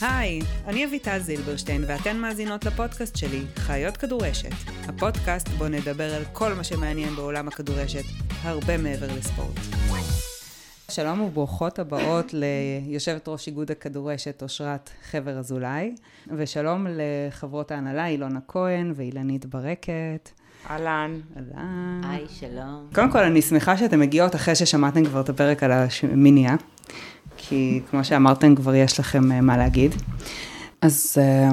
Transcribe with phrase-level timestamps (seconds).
[0.00, 4.52] היי, אני אביטל זילברשטיין ואתן מאזינות לפודקאסט שלי, חיות כדורשת.
[4.88, 8.04] הפודקאסט בו נדבר על כל מה שמעניין בעולם הכדורשת,
[8.42, 9.58] הרבה מעבר לספורט.
[10.90, 15.94] שלום וברוכות הבאות ליושבת ראש איגוד הכדורשת אושרת חבר אזולאי,
[16.36, 20.30] ושלום לחברות ההנהלה אילונה כהן ואילנית ברקת.
[20.70, 21.20] אהלן.
[21.36, 22.00] אהלן.
[22.04, 22.88] היי, שלום.
[22.94, 25.72] קודם כל, אני שמחה שאתן מגיעות אחרי ששמעתם כבר את הפרק על
[26.12, 26.56] המיניה,
[27.48, 29.94] כי כמו שאמרתם, כבר יש לכם אה, מה להגיד.
[30.80, 31.50] אז אה,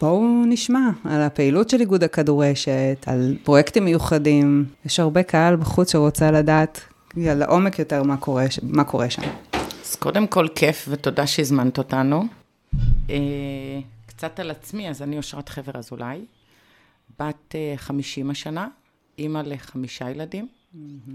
[0.00, 4.64] בואו נשמע על הפעילות של איגוד הכדורשת, על פרויקטים מיוחדים.
[4.86, 6.80] יש הרבה קהל בחוץ שרוצה לדעת
[7.16, 9.22] לעומק יותר מה קורה, מה קורה שם.
[9.84, 12.24] אז קודם כל, כיף ותודה שהזמנת אותנו.
[13.10, 13.16] אה,
[14.06, 16.24] קצת על עצמי, אז אני אושרת חבר אזולאי,
[17.20, 18.68] בת 50 השנה,
[19.18, 20.48] אימא לחמישה ילדים,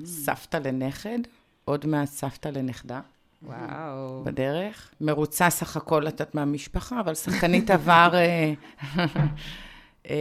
[0.06, 1.20] סבתא לנכד,
[1.66, 3.00] עוד מעט סבתא לנכדה.
[3.44, 4.24] וואו.
[4.24, 4.92] בדרך.
[5.02, 8.54] מרוצה סך הכל לתת מהמשפחה, אבל שחקנית עבר, אה,
[10.10, 10.16] אה,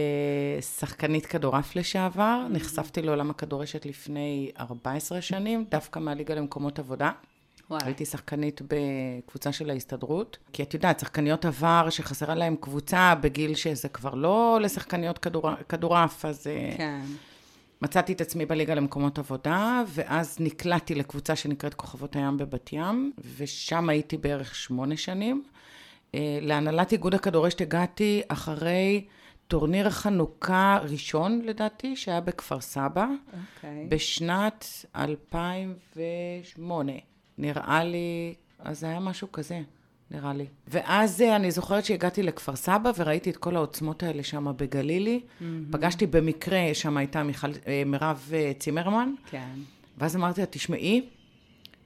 [0.61, 2.47] שחקנית כדורעף לשעבר.
[2.49, 7.11] נחשפתי לעולם הכדורשת לפני 14 שנים, דווקא מהליגה למקומות עבודה.
[7.69, 7.81] וואי.
[7.85, 13.89] הייתי שחקנית בקבוצה של ההסתדרות, כי את יודעת, שחקניות עבר שחסרה להן קבוצה בגיל שזה
[13.89, 17.01] כבר לא לשחקניות כדור- כדורעף, אז אה, כן.
[17.81, 23.89] מצאתי את עצמי בליגה למקומות עבודה, ואז נקלעתי לקבוצה שנקראת כוכבות הים בבת ים, ושם
[23.89, 25.43] הייתי בערך שמונה שנים.
[26.15, 29.05] אה, להנהלת איגוד הכדורשת הגעתי אחרי
[29.47, 33.87] טורניר חנוכה ראשון, לדעתי, שהיה בכפר סבא, אוקיי.
[33.89, 36.91] בשנת 2008.
[37.37, 39.61] נראה לי, אז זה היה משהו כזה.
[40.11, 40.45] נראה לי.
[40.67, 45.21] ואז אה, אני זוכרת שהגעתי לכפר סבא וראיתי את כל העוצמות האלה שם בגלילי.
[45.23, 45.43] Mm-hmm.
[45.71, 49.49] פגשתי במקרה, שם הייתה מיכל, אה, מירב אה, צימרמן, כן.
[49.97, 51.09] ואז אמרתי לה, תשמעי,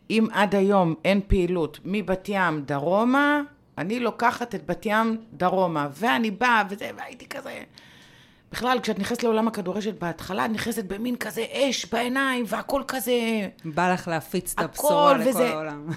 [0.10, 3.42] אם עד היום אין פעילות מבת ים דרומה,
[3.78, 7.64] אני לוקחת את בת ים דרומה, ואני באה וזה, והייתי כזה...
[8.52, 13.14] בכלל, כשאת נכנסת לעולם הכדורשת בהתחלה, את נכנסת במין כזה אש בעיניים, והכל כזה...
[13.66, 15.88] בא לך להפיץ את הבשורה לכל וזה- העולם.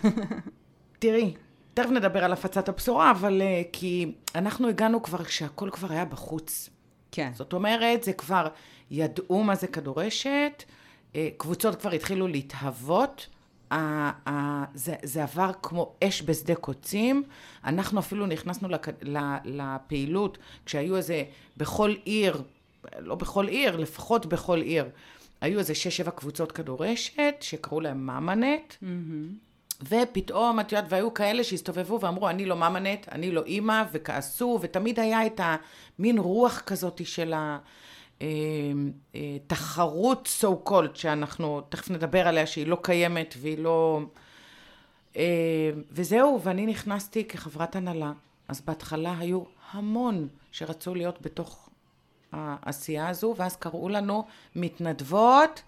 [0.98, 1.34] תראי,
[1.78, 6.70] תכף נדבר על הפצת הבשורה, אבל uh, כי אנחנו הגענו כבר כשהכל כבר היה בחוץ.
[7.12, 7.30] כן.
[7.34, 8.48] זאת אומרת, זה כבר,
[8.90, 10.62] ידעו מה זה כדורשת,
[11.16, 13.26] אה, קבוצות כבר התחילו להתהוות,
[13.70, 17.22] ה- ה- זה, זה עבר כמו אש בשדה קוצים,
[17.64, 21.24] אנחנו אפילו נכנסנו לכ, ל- לפעילות כשהיו איזה,
[21.56, 22.42] בכל עיר,
[22.98, 24.84] לא בכל עיר, לפחות בכל עיר,
[25.40, 28.74] היו איזה שש-שבע קבוצות כדורשת, שקראו להם ממנט,
[29.82, 35.00] ופתאום, את יודעת, והיו כאלה שהסתובבו ואמרו, אני לא ממנט, אני לא אימא, וכעסו, ותמיד
[35.00, 35.40] היה את
[35.98, 37.34] המין רוח כזאת של
[39.14, 44.00] התחרות so called, שאנחנו תכף נדבר עליה, שהיא לא קיימת והיא לא...
[45.16, 48.12] אה, וזהו, ואני נכנסתי כחברת הנהלה.
[48.48, 51.68] אז בהתחלה היו המון שרצו להיות בתוך
[52.32, 54.24] העשייה הזו, ואז קראו לנו
[54.56, 55.62] מתנדבות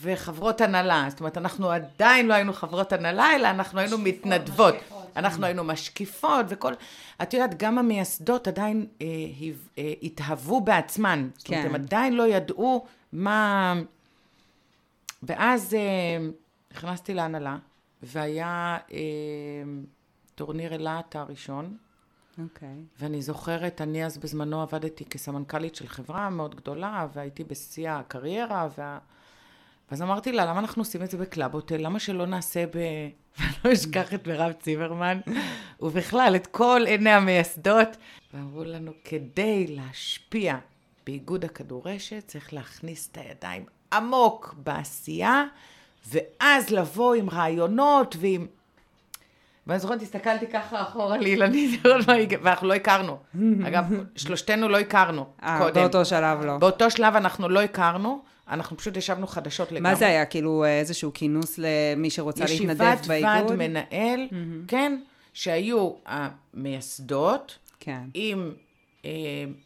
[0.00, 1.06] וחברות הנהלה.
[1.10, 4.74] זאת אומרת, אנחנו עדיין לא היינו חברות הנהלה, אלא אנחנו היינו מתנדבות.
[5.16, 6.72] אנחנו היינו משקיפות וכל...
[7.22, 9.06] את יודעת, גם המייסדות עדיין אה,
[9.40, 11.28] היו- אה, התהוו בעצמן.
[11.38, 11.68] זאת אומרת, כן.
[11.68, 13.74] הם עדיין לא ידעו מה...
[15.22, 16.28] ואז אה,
[16.72, 17.56] נכנסתי להנהלה,
[18.02, 18.98] והיה אה,
[20.34, 21.76] טורניר אילת הראשון,
[22.42, 22.76] אוקיי.
[23.00, 28.98] ואני זוכרת, אני אז בזמנו עבדתי כסמנכ"לית של חברה מאוד גדולה, והייתי בשיא הקריירה, וה...
[29.90, 31.76] ואז אמרתי לה, למה אנחנו עושים את זה ב Club Hotel?
[31.76, 32.72] למה שלא נעשה ב...
[33.38, 35.20] ואני לא אשכח את מירב צימרמן,
[35.80, 37.88] ובכלל, את כל עיני המייסדות.
[38.34, 40.56] ואמרו לנו, כדי להשפיע
[41.06, 45.44] באיגוד הכדורשת, צריך להכניס את הידיים עמוק בעשייה,
[46.08, 48.46] ואז לבוא עם רעיונות ועם...
[49.66, 53.18] ואני זוכרת, הסתכלתי ככה אחורה לאילנית, היא- ואנחנו לא הכרנו.
[53.66, 53.84] אגב,
[54.16, 55.74] שלושתנו לא הכרנו אה, קודם.
[55.74, 56.58] באותו שלב לא.
[56.58, 59.92] באותו שלב אנחנו לא הכרנו, אנחנו פשוט ישבנו חדשות לגמרי.
[59.92, 60.24] מה זה היה?
[60.24, 63.50] כאילו איזשהו כינוס למי שרוצה להתנדב ישיבת באיגוד?
[63.50, 64.28] ועד מנהל,
[64.68, 65.00] כן,
[65.32, 68.00] שהיו המייסדות, כן.
[68.14, 68.50] אם
[69.04, 69.10] אה,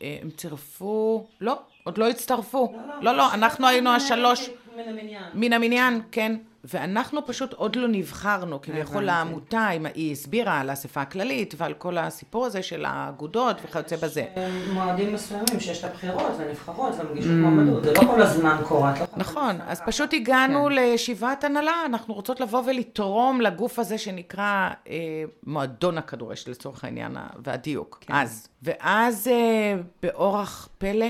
[0.03, 2.73] אה, הם צירפו, לא, עוד לא הצטרפו.
[3.01, 5.25] לא, לא, אנחנו היינו השלוש מן המניין.
[5.35, 6.37] מן המניין, כן.
[6.65, 9.09] ואנחנו פשוט עוד לא נבחרנו, כביכול.
[9.09, 14.25] העמותה, אם היא הסבירה על האספה הכללית ועל כל הסיפור הזה של האגודות וכיוצא בזה.
[14.73, 18.95] מועדים מסוימים שיש את הבחירות ונבחרות ומגישות מועמדות, זה לא כל הזמן קורה.
[19.01, 20.73] לא נכון, אז פשוט הגענו כן.
[20.73, 27.99] לישיבת הנהלה, אנחנו רוצות לבוא ולתרום לגוף הזה שנקרא אה, מועדון הכדורשת לצורך העניין והדיוק,
[28.01, 28.15] כן.
[28.15, 28.49] אז.
[28.63, 31.07] ואז אה, באורח פלא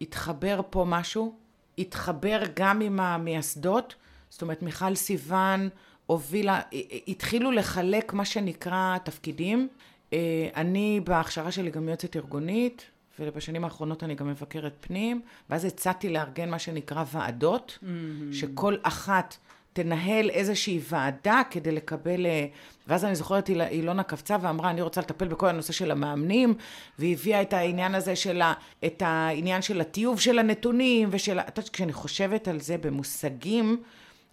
[0.00, 1.34] התחבר פה משהו,
[1.78, 3.94] התחבר גם עם המייסדות,
[4.30, 5.68] זאת אומרת מיכל סיוון,
[6.06, 6.60] הובילה,
[7.08, 9.68] התחילו לחלק מה שנקרא תפקידים.
[10.12, 12.84] אה, אני בהכשרה שלי גם יועצת ארגונית,
[13.18, 17.86] ובשנים האחרונות אני גם מבקרת פנים, ואז הצעתי לארגן מה שנקרא ועדות, mm-hmm.
[18.34, 19.36] שכל אחת
[19.72, 22.26] תנהל איזושהי ועדה כדי לקבל...
[22.26, 22.46] אה,
[22.88, 26.54] ואז אני זוכרת, אילונה קפצה ואמרה, אני רוצה לטפל בכל הנושא של המאמנים,
[26.98, 28.52] והיא הביאה את העניין הזה של ה...
[28.84, 31.38] את העניין של הטיוב של הנתונים, ושל...
[31.40, 33.82] את יודעת, כשאני חושבת על זה במושגים,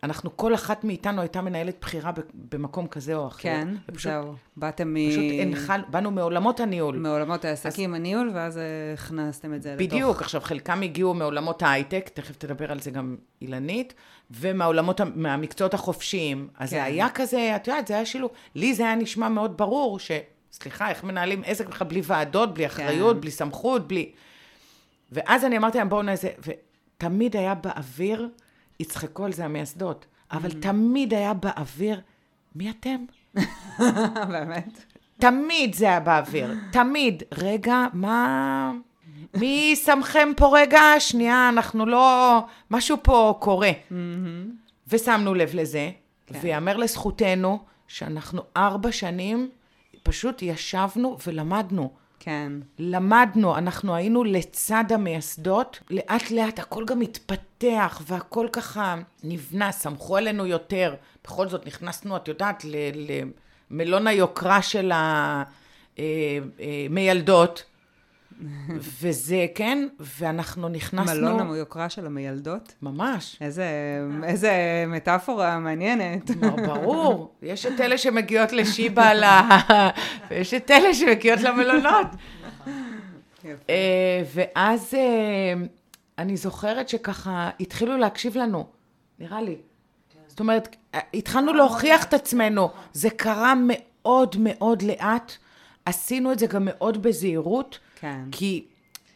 [0.04, 3.40] אנחנו, כל אחת מאיתנו הייתה מנהלת בחירה במקום כזה או אחר.
[3.42, 4.34] כן, ופשוט, זהו.
[4.58, 5.10] באתם מ...
[5.10, 6.98] פשוט הנחל, באנו מעולמות הניהול.
[6.98, 8.00] מעולמות העסקים, אז...
[8.00, 8.60] הניהול, ואז
[8.94, 10.00] הכנסתם את זה בדיוק, לתוך...
[10.00, 13.94] בדיוק, עכשיו חלקם הגיעו מעולמות ההייטק, תכף תדבר על זה גם אילנית,
[14.32, 16.48] ומהעולמות, מהמקצועות החופשיים.
[16.58, 16.76] אז כן.
[16.76, 18.32] זה היה כזה, את יודעת, זה היה שילוב.
[18.56, 20.12] לי זה היה נשמע מאוד ברור ש...
[20.52, 23.22] סליחה, איך מנהלים עסק בכלל בלי ועדות, בלי אחריות, כן.
[23.22, 24.12] בלי סמכות, בלי...
[25.12, 26.28] ואז אני אמרתי להם, בואו נעשה...
[26.40, 28.30] ותמיד היה באוויר...
[28.80, 30.62] יצחקו על זה המייסדות, אבל mm-hmm.
[30.62, 32.02] תמיד היה באוויר,
[32.56, 33.06] מי אתם?
[34.34, 34.84] באמת?
[35.18, 37.24] תמיד זה היה באוויר, תמיד.
[37.32, 38.72] רגע, מה...
[39.34, 40.82] מי שמכם פה רגע?
[41.00, 42.40] שנייה, אנחנו לא...
[42.72, 43.72] משהו פה קורה.
[43.72, 44.68] Mm-hmm.
[44.88, 45.92] ושמנו לב לזה,
[46.28, 46.40] כן.
[46.42, 49.50] ויאמר לזכותנו שאנחנו ארבע שנים
[50.04, 51.94] פשוט ישבנו ולמדנו.
[52.20, 52.52] כן.
[52.80, 60.46] למדנו, אנחנו היינו לצד המייסדות, לאט לאט הכל גם התפתח והכל ככה נבנה, סמכו עלינו
[60.46, 60.96] יותר.
[61.24, 62.66] בכל זאת נכנסנו, את יודעת,
[63.72, 64.92] למלון היוקרה של
[65.98, 67.64] המיילדות.
[69.02, 71.16] וזה, כן, ואנחנו נכנסנו...
[71.16, 72.74] מלון היוקרה של המיילדות?
[72.82, 73.38] ממש.
[73.42, 73.68] איזה,
[74.24, 74.52] איזה
[74.88, 76.32] מטאפורה מעניינת.
[76.68, 79.24] ברור, יש את אלה שמגיעות לשיבא, ל...
[80.30, 82.08] ויש את אלה שמגיעות למלונות.
[83.70, 85.54] אה, ואז אה,
[86.18, 88.66] אני זוכרת שככה התחילו להקשיב לנו,
[89.20, 89.56] נראה לי.
[90.28, 90.76] זאת אומרת,
[91.14, 92.70] התחלנו להוכיח את עצמנו.
[92.94, 95.32] זה קרה מאוד מאוד לאט.
[95.86, 97.80] עשינו את זה גם מאוד בזהירות.
[98.00, 98.20] כן.
[98.32, 98.66] כי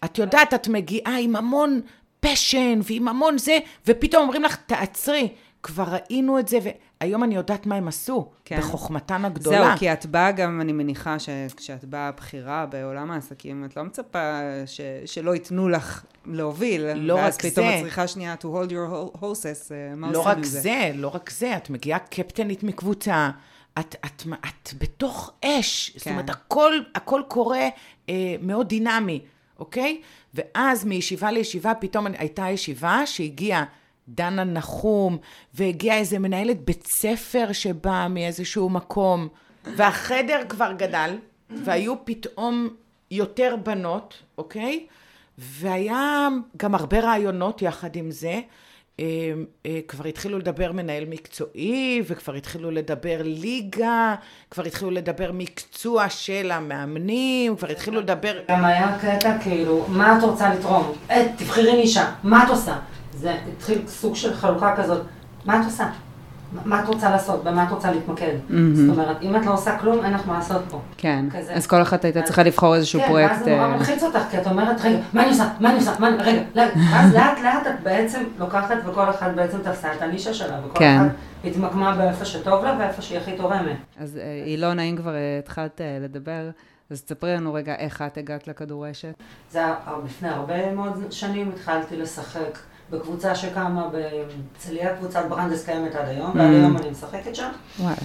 [0.05, 1.81] את יודעת, את מגיעה עם המון
[2.19, 3.57] פשן ועם המון זה,
[3.87, 5.29] ופתאום אומרים לך, תעצרי.
[5.63, 6.57] כבר ראינו את זה,
[7.01, 8.57] והיום אני יודעת מה הם עשו, כן.
[8.57, 9.57] בחוכמתן הגדולה.
[9.57, 14.39] זהו, כי את באה גם, אני מניחה שכשאת באה בכירה בעולם העסקים, את לא מצפה
[14.65, 16.93] ש, שלא ייתנו לך להוביל.
[16.93, 17.25] לא רק זה.
[17.25, 20.69] ואז פתאום את צריכה שנייה to hold your horses, אה, מה לא עושים עם זה?
[20.69, 23.29] לא רק זה, לא רק זה, את מגיעה קפטנית מקבוצה.
[23.79, 25.99] את, את, את, את בתוך אש, כן.
[25.99, 27.67] זאת אומרת, הכל, הכל קורה
[28.09, 29.21] אה, מאוד דינמי,
[29.59, 30.01] אוקיי?
[30.33, 33.63] ואז מישיבה לישיבה פתאום הייתה ישיבה שהגיעה
[34.07, 35.17] דנה נחום,
[35.53, 39.27] והגיעה איזה מנהלת בית ספר שבאה מאיזשהו מקום,
[39.65, 41.17] והחדר כבר גדל,
[41.49, 42.69] והיו פתאום
[43.11, 44.85] יותר בנות, אוקיי?
[45.37, 46.27] והיה
[46.57, 48.41] גם הרבה רעיונות יחד עם זה.
[49.01, 49.33] אה,
[49.65, 54.15] אה, כבר התחילו לדבר מנהל מקצועי, וכבר התחילו לדבר ליגה,
[54.51, 58.33] כבר התחילו לדבר מקצוע של המאמנים, כבר התחילו לדבר...
[58.49, 60.91] גם היה קטע כאילו, מה את רוצה לתרום?
[61.11, 62.77] אה, תבחרי נישה, מה את עושה?
[63.13, 65.01] זה התחיל סוג של חלוקה כזאת,
[65.45, 65.89] מה את עושה?
[66.65, 67.43] מה את רוצה לעשות?
[67.43, 68.33] במה את רוצה להתמקד?
[68.33, 68.53] Mm-hmm.
[68.73, 70.79] זאת אומרת, אם את לא עושה כלום, אין לך מה לעשות פה.
[70.97, 71.53] כן, כזה.
[71.53, 73.31] אז כל אחת הייתה צריכה לבחור איזשהו כן, פרויקט.
[73.31, 75.49] כן, ואז זה נורא מלחיץ אותך, כי את אומרת, רגע, מה אני עושה?
[75.59, 75.91] מה אני עושה?
[75.99, 76.17] מה אני...
[76.23, 76.41] רגע,
[76.91, 80.97] ואז לאט לאט את בעצם לוקחת וכל אחת בעצם תפסה את הנישה שלה, וכל כן.
[80.97, 81.15] אחת
[81.45, 83.77] התמקמה באיפה שטוב לה ואיפה שהיא הכי תורמת.
[83.99, 86.49] אז אילונה, אם כבר התחלת לדבר,
[86.89, 89.13] אז תספרי לנו רגע איך את הגעת לכדורשת.
[89.51, 92.57] זה היה לפני הרבה מאוד שנים, התחלתי לשחק.
[92.91, 96.37] בקבוצה שקמה בהרצליה, קבוצת ברנדס קיימת עד היום, mm.
[96.37, 97.49] ועד היום אני משחקת שם.
[97.79, 97.95] וואי.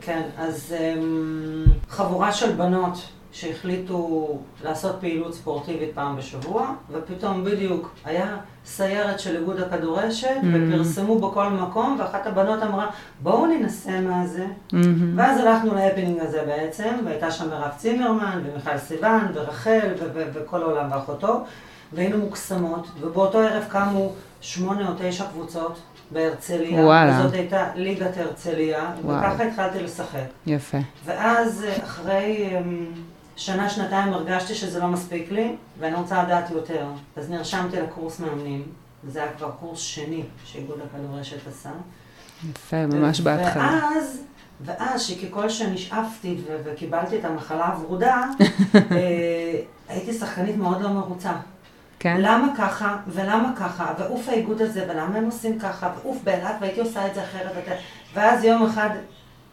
[0.00, 2.98] כן, אז um, חבורה של בנות
[3.32, 4.28] שהחליטו
[4.64, 10.74] לעשות פעילות ספורטיבית פעם בשבוע, ופתאום בדיוק היה סיירת של איגוד הכדורשת, mm-hmm.
[10.74, 12.90] ופרסמו בכל מקום, ואחת הבנות אמרה,
[13.22, 14.44] בואו ננסה מה זה.
[14.44, 14.76] Mm-hmm.
[15.16, 21.44] ואז הלכנו להפנינג הזה בעצם, והייתה שם מירב צימרמן, ומיכל סיוון, ורחל, וכל העולם ואחותו,
[21.92, 25.80] והיינו מוקסמות, ובאותו ערב קמו שמונה או תשע קבוצות
[26.10, 26.80] בהרצליה.
[26.84, 27.20] וואלה.
[27.20, 30.24] וזאת הייתה ליגת הרצליה, וככה התחלתי לשחק.
[30.46, 30.78] יפה.
[31.04, 32.86] ואז אחרי אמ,
[33.36, 36.86] שנה, שנתיים הרגשתי שזה לא מספיק לי, ואני רוצה לדעת יותר.
[37.16, 38.62] אז נרשמתי לקורס מאמנים,
[39.04, 41.70] וזה היה כבר קורס שני שאיגוד הכדורשת עשה.
[42.50, 43.80] יפה, ממש בהתחלה.
[43.82, 44.22] ואז,
[44.60, 48.24] ואז שככל שנשאפתי וקיבלתי את המחלה הוורודה,
[48.74, 51.32] אה, הייתי שחקנית מאוד לא מרוצה.
[52.00, 52.16] כן.
[52.20, 57.06] למה ככה, ולמה ככה, ואוף האיגוד הזה, ולמה הם עושים ככה, ואוף באילת, והייתי עושה
[57.06, 57.52] את זה אחרת.
[57.56, 57.78] ואת...
[58.14, 58.90] ואז יום אחד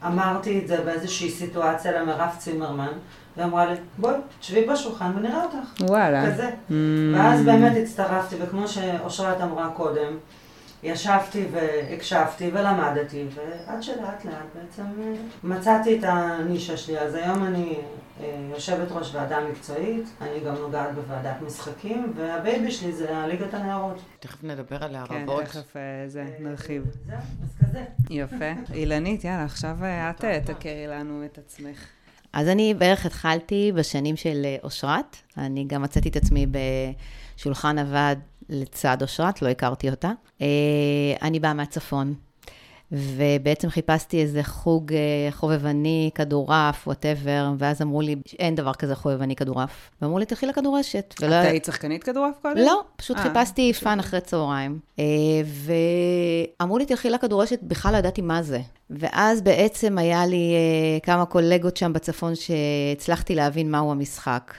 [0.06, 2.92] אמרתי את זה באיזושהי סיטואציה למירב צימרמן,
[3.38, 5.82] והיא אמרה לי, בואי, תשבי בשולחן ונראה אותך.
[5.82, 6.32] וואלה.
[6.32, 6.50] כזה.
[6.50, 6.74] Mm.
[7.16, 10.18] ואז באמת הצטרפתי, וכמו שאושרת אמרה קודם,
[10.84, 15.14] ישבתי והקשבתי ולמדתי, ועד שלאט לאט בעצם אה,
[15.44, 17.00] מצאתי את הנישה שלי.
[17.00, 17.76] אז היום אני
[18.52, 24.00] יושבת ראש ועדה מקצועית, אני גם נוגעת בוועדת משחקים, והבייבי שלי זה ליגת הנערות.
[24.20, 25.44] תכף נדבר עליה כן, רבות.
[25.44, 26.84] תכף אה, זה, נרחיב.
[27.08, 27.84] זהו, אז כזה.
[28.10, 28.52] יפה.
[28.74, 31.86] אילנית, יאללה, עכשיו אה, את אה, תכירי לנו את עצמך.
[32.34, 35.18] אז אני בערך התחלתי בשנים של אה, אושרת.
[35.38, 36.46] אני גם מצאתי את עצמי
[37.36, 38.20] בשולחן הוועד
[38.50, 40.12] לצד אושרת, לא הכרתי אותה.
[40.42, 40.48] אה,
[41.22, 42.14] אני באה מהצפון,
[42.92, 49.36] ובעצם חיפשתי איזה חוג אה, חובבני, כדורעף, וואטאבר, ואז אמרו לי, אין דבר כזה חובבני
[49.36, 49.90] כדורעף.
[50.02, 51.14] ואמרו לי, תלכי לכדורשת.
[51.18, 52.58] את היית שחקנית כדורעף קודם?
[52.58, 54.80] לא, פשוט אה, חיפשתי fun אחרי צהריים.
[55.00, 55.06] אה,
[56.60, 58.60] ואמרו לי, תלכי לכדורשת, בכלל לא ידעתי מה זה.
[58.90, 60.54] ואז בעצם היה לי
[61.04, 64.54] כמה קולגות שם בצפון שהצלחתי להבין מהו המשחק.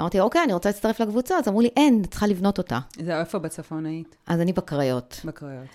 [0.00, 2.78] אמרתי, אוקיי, אני רוצה להצטרף לקבוצה, אז אמרו לי, אין, את צריכה לבנות אותה.
[3.04, 4.16] זהו, איפה בצפון היית?
[4.26, 5.20] אז אני בקריות.
[5.24, 5.66] בקריות.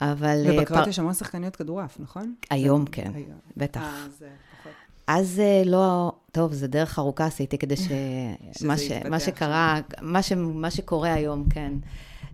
[0.00, 0.42] אבל...
[0.46, 2.34] אה, ובקריות פר- יש המון שחקניות כדורעף, נכון?
[2.50, 3.38] היום כן, היום.
[3.56, 3.80] בטח.
[3.80, 4.28] אה, זה
[4.60, 4.72] פחות.
[5.06, 7.88] אז אה, לא, טוב, זה דרך ארוכה עשיתי כדי ש...
[8.66, 8.90] מה, ש...
[9.10, 10.32] מה שקרה, מה, ש...
[10.36, 11.72] מה שקורה היום, כן.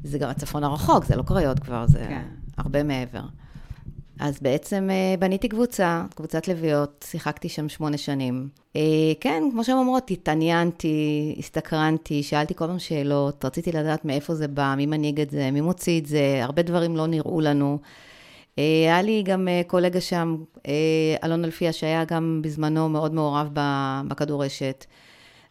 [0.05, 2.23] זה גם הצפון הרחוק, זה לא קריות כבר, זה כן.
[2.59, 3.25] הרבה מעבר.
[4.23, 8.49] אז בעצם אה, בניתי קבוצה, קבוצת לביאות, שיחקתי שם שמונה שנים.
[8.77, 8.81] אה,
[9.21, 14.75] כן, כמו שהן אומרות, התעניינתי, הסתקרנתי, שאלתי כל הזמן שאלות, רציתי לדעת מאיפה זה בא,
[14.77, 17.79] מי מנהיג את זה, מי מוציא את זה, הרבה דברים לא נראו לנו.
[18.59, 20.37] אה, היה לי גם קולגה שם,
[21.25, 23.49] אלון אלפיה, שהיה גם בזמנו מאוד מעורב
[24.09, 24.85] בכדורשת.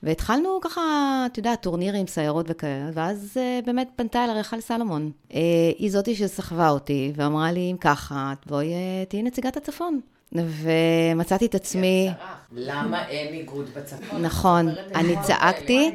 [0.03, 0.81] והתחלנו ככה,
[1.25, 5.12] את יודעת, טורנירים, סיירות וכאלה, ואז אה, באמת פנתה אל רחל סלומון.
[5.34, 5.39] אה,
[5.77, 10.00] היא זאתי שסחבה אותי, ואמרה לי, אם ככה, בואי, אה, תהיי נציגת הצפון.
[10.34, 12.10] ומצאתי את עצמי,
[12.51, 14.22] למה אין איגוד בצפון?
[14.22, 15.91] נכון, אני צעקתי,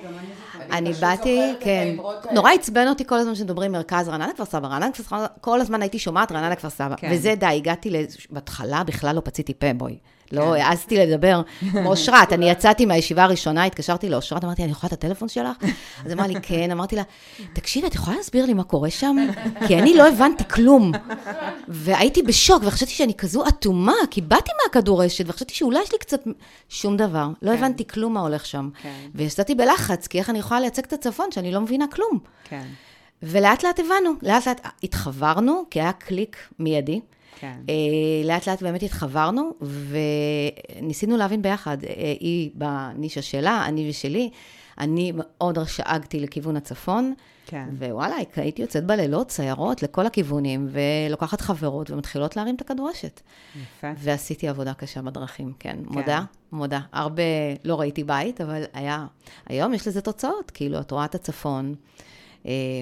[0.71, 1.97] אני באתי, כן,
[2.33, 5.83] נורא עצבן אותי כל הזמן שמדברים מרכז רעננה כפר סבא, רעננה כפר סבא, כל הזמן
[5.83, 7.11] הייתי שומעת רעננה כפר סבא, כן.
[7.13, 9.99] וזה די, הגעתי, בהתחלה בכלל לא פציתי פה, בואי.
[10.33, 14.93] לא העזתי לדבר, כמו אושרת, אני יצאתי מהישיבה הראשונה, התקשרתי לאושרת, אמרתי, אני יכולה את
[14.93, 15.57] הטלפון שלך?
[16.07, 17.03] אז אמרה לי, כן, אמרתי לה,
[17.53, 19.17] תקשיבי, את יכולה להסביר לי מה קורה שם?
[19.67, 20.93] כי אני לא הבנתי כלום.
[21.69, 26.21] והייתי בשוק, וחשבתי שאני כזו אטומה, כי באתי מהכדורשת, וחשבתי שאולי יש לי קצת...
[26.69, 27.29] שום דבר.
[27.43, 28.71] לא הבנתי כלום מה הולך שם.
[28.83, 28.95] כן.
[29.15, 32.19] ויצאתי בלחץ, כי איך אני יכולה לייצג את הצפון, שאני לא מבינה כלום.
[32.45, 32.65] כן,
[33.23, 37.01] ולאט לאט הבנו, לאט לאט התחברנו, כי היה קליק מיידי.
[37.41, 37.61] כן.
[37.69, 37.75] אה,
[38.25, 39.51] לאט לאט באמת התחברנו,
[40.81, 44.31] וניסינו להבין ביחד, אה, היא בנישה שלה, אני ושלי.
[44.79, 47.15] אני מאוד שאגתי לכיוון הצפון,
[47.47, 47.69] כן.
[47.79, 53.21] ווואלה, הייתי יוצאת בלילות, סיירות לכל הכיוונים, ולוקחת חברות ומתחילות להרים את הכדורשת.
[53.63, 53.87] יפה.
[53.99, 56.81] ועשיתי עבודה קשה בדרכים, כן, מודה, מודה.
[56.93, 57.23] הרבה
[57.65, 59.07] לא ראיתי בית, אבל היה,
[59.47, 61.75] היום יש לזה תוצאות, כאילו, את רואה את הצפון,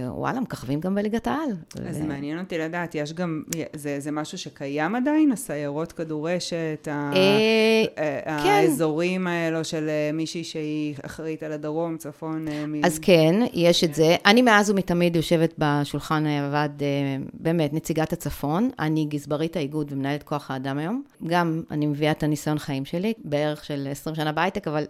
[0.09, 1.51] וואלה, מככבים גם בליגת העל.
[1.89, 3.43] אז ו- מעניין אותי לדעת, יש גם,
[3.73, 5.33] זה, זה משהו שקיים עדיין?
[5.33, 8.51] הסיירות כדורשת, ה, אה, אה, כן.
[8.51, 12.85] האזורים האלו של אה, מישהי שהיא אחראית על הדרום, צפון, אה, מ...
[12.85, 14.17] אז כן, יש את זה.
[14.27, 16.87] אני מאז ומתמיד יושבת בשולחן הוועד, אה,
[17.35, 18.71] באמת, נציגת הצפון.
[18.79, 21.03] אני גזברית האיגוד ומנהלת כוח האדם היום.
[21.27, 24.85] גם אני מביאה את הניסיון חיים שלי, בערך של 20 שנה בהייטק, אבל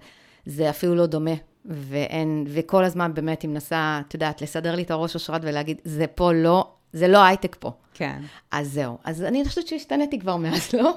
[0.47, 1.35] זה אפילו לא דומה.
[1.65, 6.07] ואין, וכל הזמן באמת היא מנסה, את יודעת, לסדר לי את הראש אושרת ולהגיד, זה
[6.07, 7.73] פה לא, זה לא הייטק פה.
[7.95, 8.21] כן.
[8.51, 8.99] אז זהו.
[9.05, 10.95] אז אני חושבת שהשתניתי כבר מאז, לא?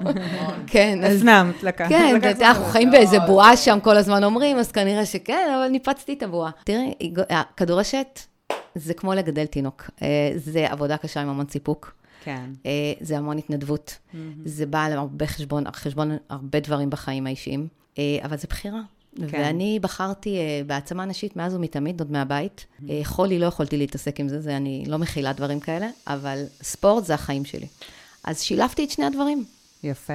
[0.66, 1.16] כן, אז...
[1.16, 1.88] הפנמת, לקחת.
[1.88, 2.64] כן, לקחת אתה יודע, אנחנו.
[2.64, 6.50] חיים באיזה בועה שם, כל הזמן אומרים, אז כנראה שכן, אבל ניפצתי את הבועה.
[6.64, 6.94] תראי,
[7.30, 8.20] הכדורשת
[8.74, 9.90] זה כמו לגדל תינוק.
[10.02, 11.94] אה, זה עבודה קשה עם המון סיפוק.
[12.24, 12.50] כן.
[12.66, 13.98] אה, זה המון התנדבות.
[14.44, 18.80] זה בא על הרבה חשבון, חשבון הרבה דברים בחיים האישיים, אה, אבל זה בחירה.
[19.30, 19.38] כן.
[19.40, 22.66] ואני בחרתי אה, בהעצמה נשית מאז ומתמיד, עוד מהבית.
[22.90, 27.04] אה, חולי לא יכולתי להתעסק עם זה, זה אני לא מכילה דברים כאלה, אבל ספורט
[27.04, 27.66] זה החיים שלי.
[28.24, 29.44] אז שילבתי את שני הדברים,
[29.82, 30.14] יפה.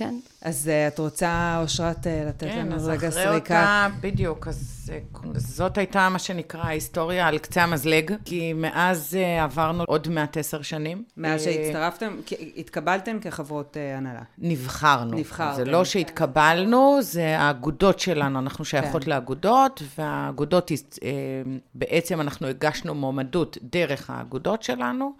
[0.00, 0.14] כן.
[0.42, 3.60] אז אה, את רוצה, אושרת, אה, לתת כן, לנו אז רגע אחרי סריקה?
[3.60, 4.98] אותה, בדיוק, אז אה,
[5.34, 10.62] זאת הייתה מה שנקרא ההיסטוריה על קצה המזלג, כי מאז אה, עברנו עוד מעט עשר
[10.62, 11.04] שנים.
[11.16, 12.16] מאז שהצטרפתם,
[12.56, 14.22] התקבלתם כחברות אה, הנהלה.
[14.38, 15.16] נבחרנו.
[15.16, 15.56] נבחרתם.
[15.56, 19.10] זה לא שהתקבלנו, זה האגודות שלנו, אנחנו שייכות כן.
[19.10, 20.70] לאגודות, והאגודות,
[21.02, 21.08] אה,
[21.74, 25.12] בעצם אנחנו הגשנו מועמדות דרך האגודות שלנו,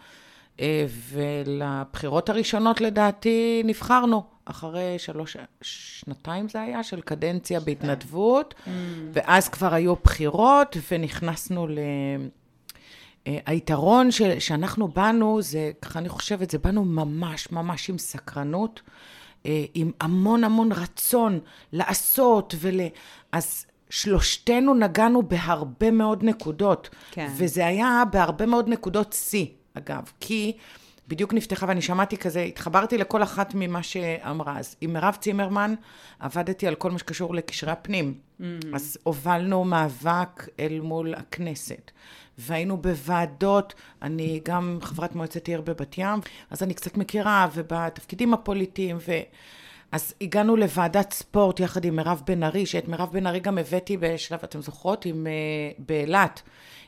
[1.08, 8.54] ולבחירות הראשונות לדעתי נבחרנו, אחרי שלוש, שנתיים זה היה, של קדנציה בהתנדבות,
[9.12, 11.78] ואז כבר היו בחירות, ונכנסנו ל...
[13.26, 18.80] אה, היתרון ש, שאנחנו באנו, זה, ככה אני חושבת, זה באנו ממש ממש עם סקרנות,
[19.46, 21.40] אה, עם המון המון רצון
[21.72, 22.80] לעשות ול...
[23.32, 26.90] אז שלושתנו נגענו בהרבה מאוד נקודות.
[27.10, 27.30] כן.
[27.36, 30.52] וזה היה בהרבה מאוד נקודות שיא, אגב, כי
[31.08, 34.58] בדיוק נפתחה, ואני שמעתי כזה, התחברתי לכל אחת ממה שאמרה.
[34.58, 35.74] אז עם מירב צימרמן
[36.18, 38.14] עבדתי על כל מה שקשור לקשרי הפנים.
[38.14, 38.44] Mm.
[38.74, 41.90] אז הובלנו מאבק אל מול הכנסת.
[42.38, 48.96] והיינו בוועדות, אני גם חברת מועצת עיר בבת ים, אז אני קצת מכירה, ובתפקידים הפוליטיים,
[49.08, 49.12] ו...
[49.92, 53.96] אז הגענו לוועדת ספורט יחד עם מירב בן ארי, שאת מירב בן ארי גם הבאתי
[53.96, 55.04] בשלב, אתם זוכרות?
[55.04, 56.42] עם, uh, באילת.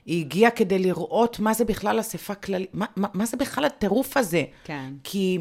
[0.07, 4.17] היא הגיעה כדי לראות מה זה בכלל אספה כללית, מה, מה, מה זה בכלל הטירוף
[4.17, 4.45] הזה.
[4.65, 4.93] כן.
[5.05, 5.39] כי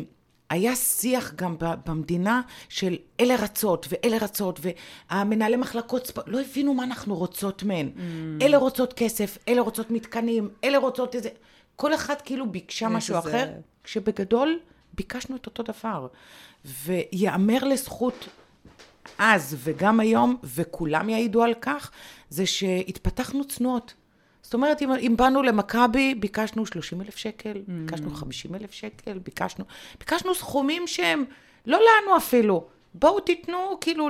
[0.49, 7.15] היה שיח גם במדינה של אלה רצות ואלה רצות, והמנהלי מחלקות לא הבינו מה אנחנו
[7.15, 7.91] רוצות מהן.
[7.95, 7.99] Mm.
[8.43, 11.29] אלה רוצות כסף, אלה רוצות מתקנים, אלה רוצות איזה...
[11.75, 13.29] כל אחת כאילו ביקשה משהו זה...
[13.29, 13.49] אחר,
[13.83, 14.59] כשבגדול
[14.93, 16.07] ביקשנו את אותו דבר.
[16.65, 18.27] ויאמר לזכות
[19.17, 21.91] אז וגם היום, וכולם יעידו על כך,
[22.29, 23.93] זה שהתפתחנו צנועות.
[24.51, 27.71] זאת אומרת, אם, אם באנו למכבי, ביקשנו 30 אלף שקל, mm.
[27.71, 29.65] ביקשנו 50 אלף שקל, ביקשנו,
[29.99, 31.23] ביקשנו סכומים שהם
[31.65, 32.67] לא לנו אפילו.
[32.93, 34.09] בואו תיתנו, כאילו,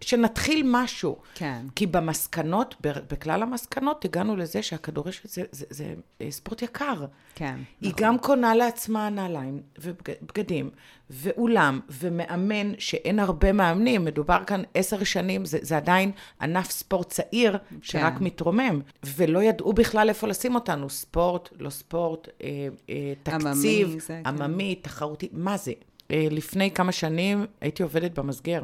[0.00, 1.16] שנתחיל משהו.
[1.34, 1.66] כן.
[1.76, 7.04] כי במסקנות, בכלל המסקנות, הגענו לזה שהכדורשת זה, זה, זה, זה ספורט יקר.
[7.34, 7.56] כן.
[7.80, 8.04] היא נכון.
[8.04, 10.70] גם קונה לעצמה נעליים ובגדים,
[11.10, 17.58] ואולם, ומאמן, שאין הרבה מאמנים, מדובר כאן עשר שנים, זה, זה עדיין ענף ספורט צעיר,
[17.82, 18.24] שרק כן.
[18.24, 24.20] מתרומם, ולא ידעו בכלל איפה לשים אותנו, ספורט, לא ספורט, אה, אה, תקציב, עממי, זה,
[24.26, 24.82] עממי כן.
[24.82, 25.72] תחרותי, מה זה?
[26.12, 28.62] אה, לפני כמה שנים הייתי עובדת במסגר,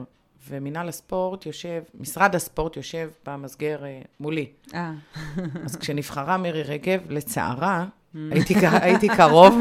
[0.49, 4.47] ומינהל הספורט יושב, משרד הספורט יושב במסגר אה, מולי.
[4.75, 4.93] אה.
[5.65, 9.55] אז כשנבחרה מירי רגב, לצערה, הייתי, הייתי קרוב.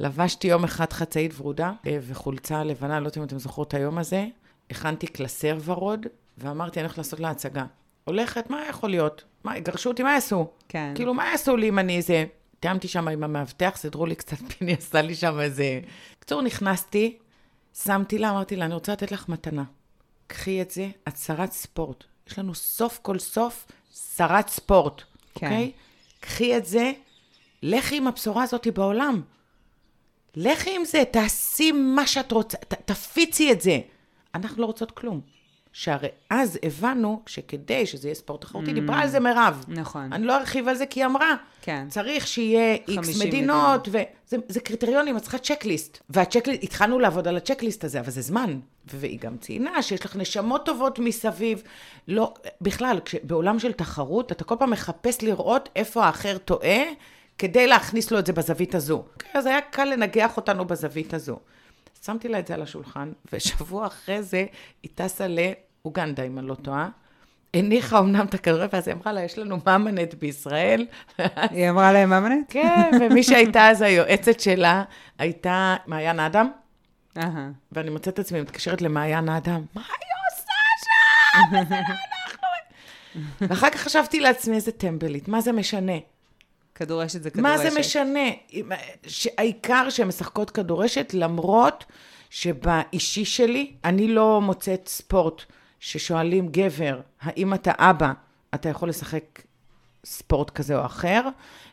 [0.00, 4.26] לבשתי יום אחד חצאית ורודה וחולצה לבנה, לא יודעת אם אתם זוכרות את היום הזה.
[4.70, 6.06] הכנתי קלסר ורוד,
[6.38, 7.64] ואמרתי, אני הולכת לעשות לה הצגה.
[8.04, 9.24] הולכת, מה יכול להיות?
[9.44, 10.46] מה, יגרשו אותי, מה יעשו?
[10.68, 10.92] כן.
[10.94, 12.24] כאילו, מה יעשו לי אם אני איזה...
[12.62, 15.80] תיאמתי שם עם המאבטח, סידרו לי קצת פיני, עשה לי שם איזה...
[16.16, 17.18] בקיצור, נכנסתי,
[17.84, 19.64] שמתי לה, אמרתי לה, אני רוצה לתת לך מתנה.
[20.26, 22.04] קחי את זה, את שרת ספורט.
[22.28, 23.66] יש לנו סוף כל סוף
[24.16, 25.02] שרת ספורט,
[25.34, 25.46] כן.
[25.46, 25.72] אוקיי?
[26.20, 26.92] קחי את זה,
[27.62, 29.22] לכי עם הבשורה הזאת בעולם.
[30.36, 33.80] לכי עם זה, תעשי מה שאת רוצה, ת, תפיצי את זה.
[34.34, 35.20] אנחנו לא רוצות כלום.
[35.72, 38.74] שהרי אז הבנו שכדי שזה יהיה ספורט תחרותי, mm.
[38.74, 39.64] דיברה על זה מירב.
[39.68, 40.12] נכון.
[40.12, 41.86] אני לא ארחיב על זה כי היא אמרה, כן.
[41.88, 45.98] צריך שיהיה איקס מדינות, וזה צקריטריונים, את צריכה צ'קליסט.
[46.10, 48.58] והצ'קליסט, התחלנו לעבוד על הצ'קליסט הזה, אבל זה זמן.
[48.86, 51.62] והיא גם ציינה שיש לך נשמות טובות מסביב.
[52.08, 56.82] לא, בכלל, בעולם של תחרות, אתה כל פעם מחפש לראות איפה האחר טועה,
[57.38, 59.04] כדי להכניס לו את זה בזווית הזו.
[59.34, 61.38] אז היה קל לנגח אותנו בזווית הזו.
[62.06, 64.46] שמתי לה את זה על השולחן, ושבוע אחרי זה
[64.82, 66.88] היא טסה לאוגנדה, אם אני לא טועה.
[67.54, 70.86] הניחה אמנם את הכדורי, ואז היא אמרה לה, יש לנו ממנט בישראל.
[71.50, 72.46] היא אמרה להם ממנט?
[72.48, 74.84] כן, ומי שהייתה אז היועצת שלה
[75.18, 76.50] הייתה מעיין אדם.
[77.72, 80.52] ואני מוצאת את עצמי מתקשרת למעיין אדם, מה היא עושה
[80.84, 81.64] שם?
[81.68, 81.94] זה לא
[82.26, 83.48] אנחנו.
[83.48, 85.92] ואחר כך חשבתי לעצמי, איזה טמבלית, מה זה משנה?
[86.74, 87.62] כדורשת זה כדורשת.
[87.64, 88.30] מה זה משנה?
[89.38, 91.84] העיקר שהן משחקות כדורשת, למרות
[92.30, 95.42] שבאישי שלי, אני לא מוצאת ספורט
[95.80, 98.12] ששואלים גבר, האם אתה אבא,
[98.54, 99.42] אתה יכול לשחק
[100.04, 101.28] ספורט כזה או אחר.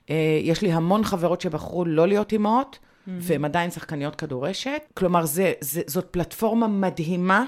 [0.09, 3.11] אה, יש לי המון חברות שבחרו לא להיות אימהות, mm-hmm.
[3.21, 4.81] והן עדיין שחקניות כדורשת.
[4.93, 7.45] כלומר, זה, זה, זאת פלטפורמה מדהימה.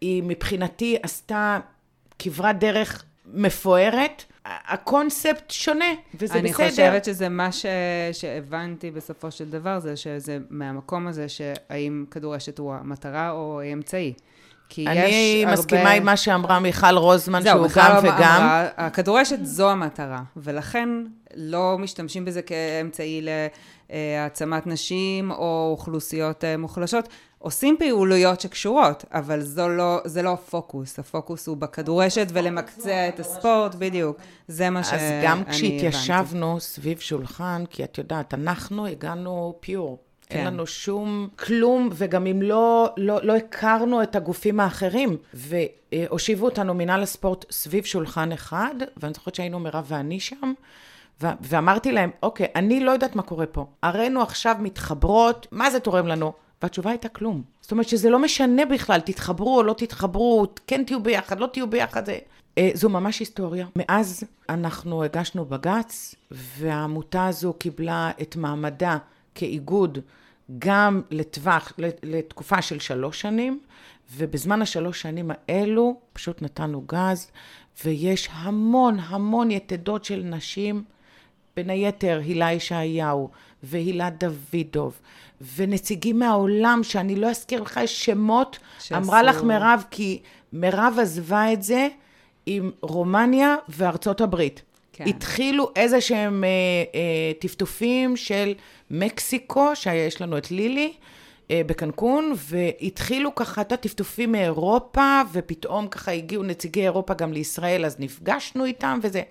[0.00, 1.58] היא מבחינתי עשתה
[2.18, 4.24] כברת דרך מפוארת.
[4.44, 5.84] הקונספט שונה,
[6.14, 6.64] וזה אני בסדר.
[6.64, 7.66] אני חושבת שזה מה ש...
[8.12, 14.12] שהבנתי בסופו של דבר, זה שזה מהמקום הזה, שהאם כדורשת הוא המטרה או האמצעי.
[14.68, 15.02] כי יש הרבה...
[15.02, 18.40] אני מסכימה עם מה שאמרה מיכל רוזמן, זהו, שהוא גם וגם.
[18.42, 20.88] אמרה, הכדורשת זו המטרה, ולכן
[21.34, 23.26] לא משתמשים בזה כאמצעי
[23.90, 27.08] להעצמת נשים או אוכלוסיות אה, מוחלשות.
[27.38, 30.98] עושים פעילויות שקשורות, אבל זו לא, זה לא הפוקוס.
[30.98, 34.16] הפוקוס הוא בכדורשת ולמקצע את הספורט, בדיוק.
[34.48, 35.16] זה מה שאני הבנתי.
[35.18, 39.98] אז גם כשהתיישבנו סביב שולחן, כי את יודעת, אנחנו הגענו פיור.
[40.28, 40.38] כן.
[40.38, 46.74] אין לנו שום כלום, וגם אם לא, לא, לא הכרנו את הגופים האחרים, והושיבו אותנו
[46.74, 50.52] מנהל הספורט סביב שולחן אחד, ואני זוכרת שהיינו מירב ואני שם,
[51.22, 53.66] ו- ואמרתי להם, אוקיי, אני לא יודעת מה קורה פה.
[53.82, 56.32] הראינו עכשיו מתחברות, מה זה תורם לנו?
[56.62, 57.42] והתשובה הייתה כלום.
[57.60, 61.70] זאת אומרת שזה לא משנה בכלל, תתחברו או לא תתחברו, כן תהיו ביחד, לא תהיו
[61.70, 62.08] ביחד.
[62.58, 63.66] אה, זו ממש היסטוריה.
[63.76, 68.98] מאז אנחנו הגשנו בג"ץ, והעמותה הזו קיבלה את מעמדה
[69.34, 69.98] כאיגוד
[70.58, 73.60] גם לטווח, לתקופה של שלוש שנים,
[74.16, 77.30] ובזמן השלוש שנים האלו פשוט נתנו גז,
[77.84, 80.84] ויש המון המון יתדות של נשים
[81.56, 83.30] בין היתר הילה ישעיהו
[83.66, 85.00] והילה דוידוב,
[85.56, 90.20] ונציגים מהעולם, שאני לא אזכיר לך שמות, שעשו- אמרה לך מירב, כי
[90.52, 91.88] מירב עזבה את זה
[92.46, 94.62] עם רומניה וארצות הברית.
[94.92, 95.04] כן.
[95.08, 96.48] התחילו איזה שהם אה,
[96.94, 98.54] אה, טפטופים של
[98.90, 100.92] מקסיקו, שיש לנו את לילי.
[101.50, 107.96] אה, בקנקון, והתחילו ככה את הטפטופים מאירופה, ופתאום ככה הגיעו נציגי אירופה גם לישראל, אז
[107.98, 109.22] נפגשנו איתם וזה.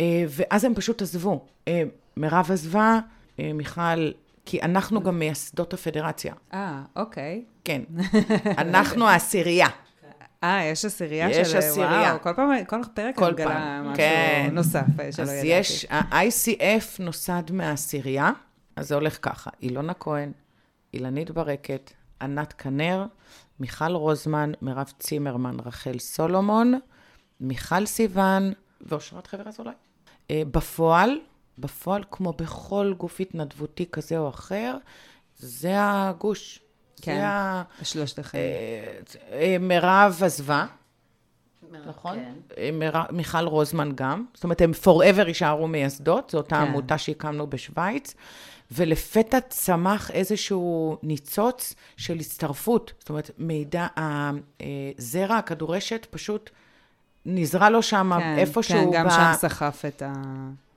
[0.00, 1.44] אה, ואז הם פשוט עזבו.
[1.68, 1.82] אה,
[2.16, 2.98] מירב עזבה,
[3.54, 4.10] מיכל,
[4.44, 6.34] כי אנחנו גם מייסדות הפדרציה.
[6.52, 7.44] אה, אוקיי.
[7.64, 7.82] כן.
[8.58, 9.68] אנחנו העשירייה.
[10.44, 11.58] אה, יש עשירייה יש של...
[11.58, 12.10] עשירייה.
[12.10, 14.50] וואו, כל פעם, כל פרק כל מגלה פעם, משהו כן.
[14.52, 15.46] נוסף אה, שלא אז ידעתי.
[15.46, 18.30] יש, ה-ICF נוסד מהעשירייה,
[18.76, 20.32] אז זה הולך ככה, אילונה כהן,
[20.94, 23.06] אילנית ברקת, ענת כנר,
[23.60, 26.74] מיכל רוזמן, מירב צימרמן, רחל סולומון,
[27.40, 29.74] מיכל סיוון ואושרת חבר אזולאי.
[30.30, 31.18] אה, בפועל,
[31.60, 34.76] בפועל, כמו בכל גוף התנדבותי כזה או אחר,
[35.36, 36.60] זה הגוש.
[37.02, 37.14] כן.
[37.14, 37.62] זה ה...
[37.82, 38.38] שלושתכם.
[38.38, 38.98] אה,
[39.32, 40.66] אה, מירב עזבה,
[41.86, 42.16] נכון?
[42.16, 42.32] כן.
[42.58, 43.02] אה, מר...
[43.12, 44.24] מיכל רוזמן גם.
[44.34, 46.62] זאת אומרת, הם forever יישארו מייסדות, זו אותה כן.
[46.62, 48.14] עמותה שהקמנו בשוויץ,
[48.70, 52.92] ולפתע צמח איזשהו ניצוץ של הצטרפות.
[52.98, 53.86] זאת אומרת, מידע,
[54.98, 56.50] הזרע, הכדורשת, פשוט
[57.26, 58.92] נזרע לו שם כן, איפשהו.
[58.92, 60.12] כן, גם ב- שם סחף את ה...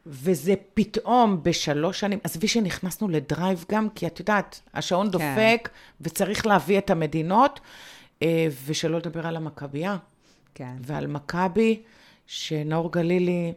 [0.06, 5.12] וזה פתאום בשלוש שנים, עזבי שנכנסנו לדרייב גם, כי את יודעת, השעון כן.
[5.12, 5.70] דופק
[6.02, 7.60] וצריך להביא את המדינות,
[8.24, 9.98] אה, ושלא לדבר על המכבייה.
[10.56, 10.76] כן.
[10.82, 11.82] ועל מכבי,
[12.28, 13.54] שנאור גלילי,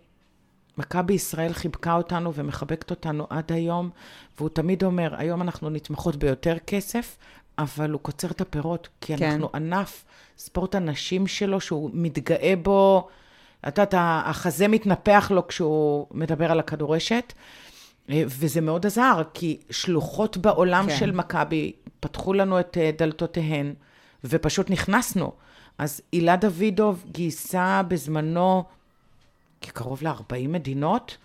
[0.78, 3.90] מכבי ישראל חיבקה אותנו ומחבקת אותנו עד היום,
[4.38, 7.16] והוא תמיד אומר, היום אנחנו נתמכות ביותר כסף,
[7.58, 9.30] אבל הוא קוצר את הפירות, כי כן.
[9.30, 10.04] אנחנו ענף
[10.38, 13.08] ספורט הנשים שלו, שהוא מתגאה בו,
[13.68, 17.32] את יודעת, החזה מתנפח לו כשהוא מדבר על הכדורשת,
[18.10, 20.96] אה, וזה מאוד עזר, כי שלוחות בעולם כן.
[20.96, 23.74] של מכבי פתחו לנו את אה, דלתותיהן,
[24.24, 25.32] ופשוט נכנסנו.
[25.78, 28.64] אז הילה דוידוב גייסה בזמנו
[29.60, 31.16] כקרוב ל-40 מדינות,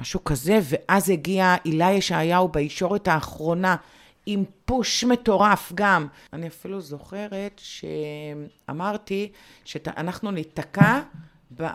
[0.00, 3.76] משהו כזה, ואז הגיע הילה ישעיהו בישורת האחרונה
[4.26, 6.06] עם פוש מטורף גם.
[6.32, 9.32] אני אפילו זוכרת שאמרתי
[9.64, 11.00] שאנחנו ניתקע
[11.50, 11.68] ב-46.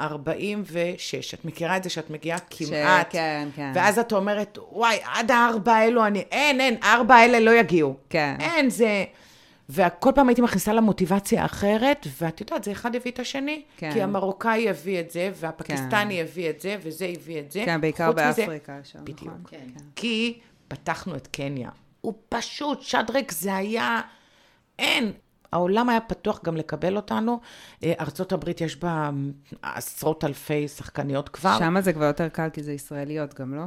[1.34, 3.72] את מכירה את זה שאת מגיעה כמעט, כן, כן.
[3.76, 7.96] ואז את אומרת, וואי, עד הארבע האלו אני, אין, אין, ארבע האלה לא יגיעו.
[8.10, 8.36] כן.
[8.40, 9.04] אין, זה...
[9.70, 13.62] וכל פעם הייתי מכניסה לה מוטיבציה אחרת, ואת יודעת, זה אחד הביא את השני.
[13.78, 13.92] כן.
[13.94, 17.62] כי המרוקאי הביא את זה, והפקיסטני הביא את זה, וזה הביא את זה.
[17.66, 19.16] כן, בעיקר חוץ מזה- באפריקה שם, נכון?
[19.16, 19.50] בדיוק.
[19.50, 19.66] כן.
[19.96, 21.70] כי פתחנו את קניה.
[22.02, 24.02] הוא פשוט, שדרק, זה היה...
[24.80, 25.12] אין.
[25.54, 27.39] העולם היה פתוח גם לקבל אותנו.
[27.84, 29.10] אה, ארצות הברית יש בה
[29.62, 31.58] עשרות אלפי שחקניות כבר.
[31.60, 33.63] שם זה כבר יותר קל, כי זה ישראליות גם, לא?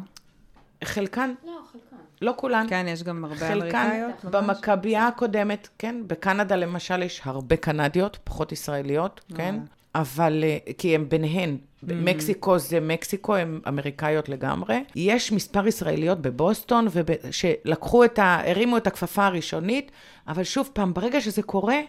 [0.85, 1.96] חלקן, לא, חלקן.
[2.22, 2.66] לא כולן.
[2.68, 4.25] כן, יש גם הרבה חלקן, אמריקאיות.
[4.25, 4.35] ממש?
[4.35, 9.55] במכבייה הקודמת, כן, בקנדה למשל יש הרבה קנדיות, פחות ישראליות, כן,
[10.00, 14.85] אבל, אה, כי הן ביניהן, מקסיקו זה מקסיקו, הן אמריקאיות לגמרי.
[14.96, 18.40] יש מספר ישראליות בבוסטון, וב- שלקחו את ה...
[18.44, 19.90] הרימו את הכפפה הראשונית,
[20.28, 21.80] אבל שוב פעם, ברגע שזה קורה,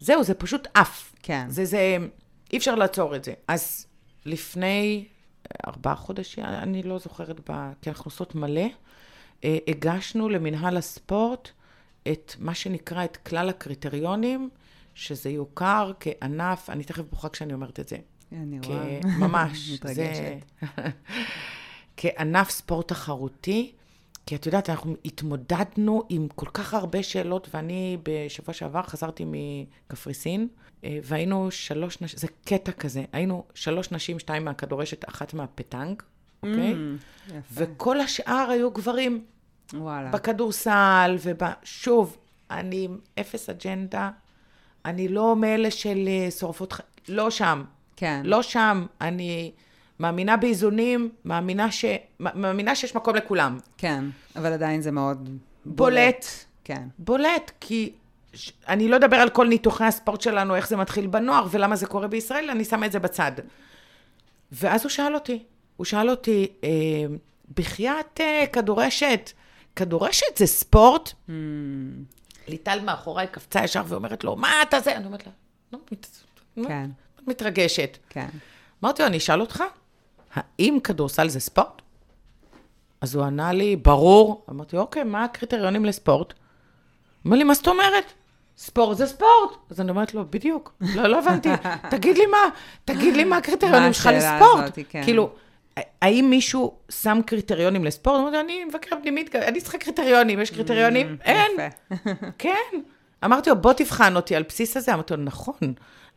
[0.00, 1.14] זהו, זה פשוט עף.
[1.22, 1.44] כן.
[1.48, 1.96] זה, זה,
[2.52, 3.32] אי אפשר לעצור את זה.
[3.48, 3.86] אז
[4.26, 5.04] לפני
[5.66, 7.70] ארבעה חודשים, אני לא זוכרת, ב...
[7.82, 8.66] כי אנחנו עושות מלא,
[9.44, 11.50] אה, הגשנו למינהל הספורט
[12.08, 14.48] את מה שנקרא, את כלל הקריטריונים,
[14.94, 17.96] שזה יוכר כענף, אני תכף בוכה כשאני אומרת את זה.
[18.32, 19.00] אני כ- רואה.
[19.18, 19.70] ממש.
[19.74, 20.34] מתרגשת.
[21.96, 23.72] כענף ספורט תחרותי,
[24.26, 30.48] כי את יודעת, אנחנו התמודדנו עם כל כך הרבה שאלות, ואני בשבוע שעבר חזרתי מקפריסין,
[30.84, 36.02] אה, והיינו שלוש נשים, זה קטע כזה, היינו שלוש נשים, שתיים מהכדורשת, אחת מהפטנג,
[36.42, 36.72] אוקיי?
[36.72, 36.76] Mm,
[37.28, 37.38] יפה.
[37.50, 39.24] וכל השאר היו גברים.
[39.74, 40.10] וואלה.
[40.10, 41.16] בכדורסל,
[41.62, 42.16] ושוב,
[42.50, 44.10] אני עם אפס אג'נדה,
[44.84, 46.74] אני לא מאלה של אה, שורפות,
[47.08, 47.64] לא שם.
[47.96, 48.22] כן.
[48.24, 48.86] לא שם.
[49.00, 49.52] אני
[50.00, 51.84] מאמינה באיזונים, מאמינה, ש...
[52.20, 53.58] מאמינה שיש מקום לכולם.
[53.78, 54.04] כן,
[54.36, 55.28] אבל עדיין זה מאוד...
[55.64, 56.26] בולט.
[56.64, 56.82] כן.
[56.98, 57.92] בולט, כי
[58.34, 58.52] ש...
[58.68, 62.08] אני לא אדבר על כל ניתוחי הספורט שלנו, איך זה מתחיל בנוער ולמה זה קורה
[62.08, 63.32] בישראל, אני שמה את זה בצד.
[64.52, 65.42] ואז הוא שאל אותי,
[65.76, 66.68] הוא שאל אותי, אה,
[67.56, 69.30] בחייאת אה, כדורשת,
[69.76, 71.12] כדורשת זה ספורט?
[71.28, 71.32] Mm,
[72.48, 74.96] ליטל מאחוריי קפצה ישר ואומרת לו, מה אתה זה?
[74.96, 75.32] אני אומרת לה,
[75.72, 76.06] לא, מת...
[76.54, 77.98] כן, את מתרגשת.
[78.08, 78.28] כן.
[78.84, 79.64] אמרתי לו, אני אשאל אותך,
[80.34, 81.82] האם כדורסל זה ספורט?
[83.00, 84.44] אז הוא ענה לי, ברור.
[84.50, 86.32] אמרתי, אוקיי, מה הקריטריונים לספורט?
[86.32, 86.36] הוא
[87.24, 88.12] אומר לי, מה זאת אומרת?
[88.58, 89.50] ספורט זה ספורט.
[89.70, 90.72] אז אני אומרת לו, בדיוק.
[90.80, 91.48] לא, לא הבנתי.
[91.90, 92.38] תגיד לי מה,
[92.84, 94.62] תגיד לי מה הקריטריונים שלך לספורט.
[94.64, 95.04] הזאת, כן.
[95.04, 95.30] כאילו,
[95.76, 98.18] האם מישהו שם קריטריונים לספורט?
[98.20, 101.16] הוא אומר, אני מבקר פנימית, אני צריכה קריטריונים, יש קריטריונים?
[101.24, 101.50] אין.
[101.58, 101.62] Mm,
[101.96, 102.10] יפה.
[102.38, 102.80] כן.
[103.24, 104.94] אמרתי לו, בוא תבחן אותי על בסיס הזה.
[104.94, 105.74] אמרתי לו, נכון,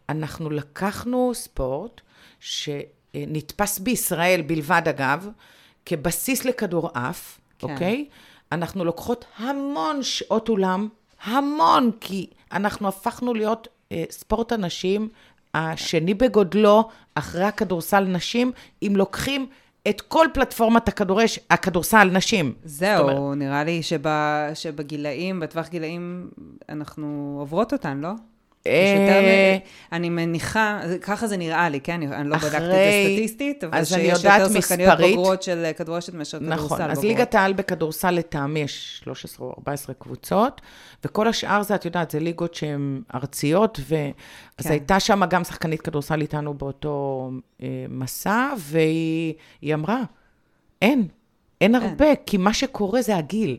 [0.10, 2.02] אנחנו לקחנו ספורט
[2.40, 5.30] שנתפס בישראל בלבד, אגב,
[5.86, 7.72] כבסיס לכדורעף, כן.
[7.72, 8.06] אוקיי?
[8.52, 10.88] אנחנו לוקחות המון שעות אולם,
[11.24, 15.10] המון, כי אנחנו הפכנו להיות אה, ספורט הנשים
[15.56, 18.52] השני בגודלו, אחרי הכדורסל נשים,
[18.84, 19.48] אם לוקחים
[19.90, 22.54] את כל פלטפורמת הכדורש, הכדורסל נשים.
[22.64, 24.10] זהו, אומרת- נראה לי שב-
[24.54, 26.30] שבגילאים, בטווח גילאים,
[26.70, 28.10] אנחנו עוברות אותן, לא?
[28.68, 29.58] אה,
[29.92, 32.12] אני מניחה, ככה זה נראה לי, כן?
[32.12, 35.00] אני לא בדקתי את זה סטטיסטית, אבל שיש יותר שחקניות.
[35.00, 36.98] בוגרות של כדורשת מאשר כדורסל נכון, בוגרות.
[36.98, 40.62] אז ליגת העל בכדורסל לטעמי יש 13 או 14 קבוצות,
[41.06, 43.80] וכל השאר זה, את יודעת, זה ליגות שהן ארציות.
[44.58, 44.72] אז כן.
[44.72, 47.30] הייתה שם גם שחקנית כדורסל איתנו באותו
[47.64, 50.02] אה, מסע, והיא היא אמרה,
[50.82, 51.08] אין,
[51.62, 53.58] אין הרבה, כי מה שקורה זה הגיל.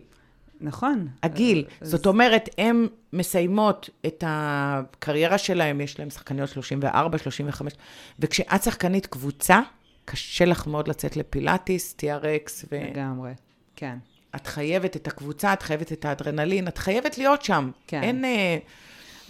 [0.61, 1.09] נכון.
[1.23, 1.65] הגיל.
[1.81, 7.73] אז- זאת אומרת, הן מסיימות את הקריירה שלהן, יש להן שחקניות 34, 35,
[8.19, 9.61] וכשאת שחקנית קבוצה,
[10.05, 12.81] קשה לך מאוד לצאת לפילאטיס, TRX, ו...
[12.91, 13.33] לגמרי,
[13.77, 13.97] כן.
[14.37, 17.71] את חייבת את הקבוצה, את חייבת את האדרנלין, את חייבת להיות שם.
[17.87, 18.03] כן.
[18.03, 18.25] אין...
[18.25, 18.59] אה,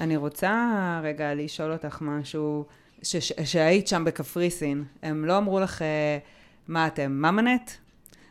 [0.01, 0.71] אני רוצה
[1.03, 2.65] רגע לשאול אותך משהו,
[3.03, 6.19] ש- ש- שהיית שם בקפריסין, הם לא אמרו לך, אה,
[6.69, 7.71] מה אתם, ממנט?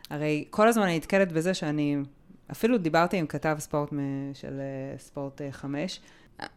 [0.10, 1.98] הרי כל הזמן אני נתקלת בזה שאני,
[2.52, 3.90] אפילו דיברתי עם כתב ספורט
[4.34, 6.00] של אה, ספורט אה, 5,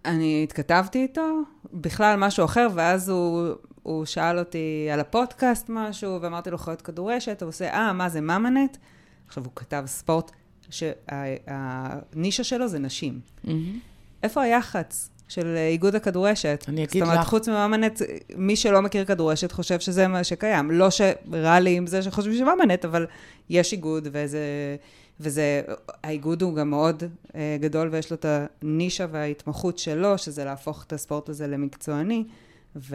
[0.05, 1.41] אני התכתבתי איתו,
[1.73, 3.49] בכלל משהו אחר, ואז הוא,
[3.83, 8.21] הוא שאל אותי על הפודקאסט משהו, ואמרתי לו חיות כדורשת, הוא עושה, אה, מה זה
[8.21, 8.77] ממנט?
[9.27, 10.31] עכשיו, הוא כתב ספורט
[10.71, 13.21] שהנישה שלו זה נשים.
[14.23, 16.65] איפה היח"צ של אה, איגוד הכדורשת?
[16.69, 17.29] אני אגיד זאת אומרת, לך.
[17.29, 18.03] חוץ מממנט,
[18.37, 20.71] מי שלא מכיר כדורשת חושב שזה מה שקיים.
[20.71, 23.07] לא שרע לי עם זה שחושבים שממנט, אבל
[23.51, 24.39] יש איגוד, וזה...
[25.21, 25.63] וזה,
[26.05, 27.03] האיגוד הוא גם מאוד
[27.35, 28.27] אה, גדול, ויש לו את
[28.63, 32.25] הנישה וההתמחות שלו, שזה להפוך את הספורט הזה למקצועני,
[32.77, 32.95] וב...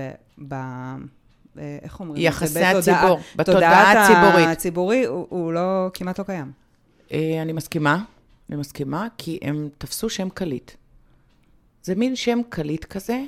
[1.57, 2.21] אה, איך אומרים?
[2.23, 4.47] יחסי בתודעה- הציבור, בתודעה הציבורית.
[4.47, 6.51] הציבורי, הוא, הוא לא, כמעט לא קיים.
[7.11, 8.03] אה, אני מסכימה,
[8.49, 10.71] אני מסכימה, כי הם תפסו שם קליט.
[11.83, 13.21] זה מין שם קליט כזה.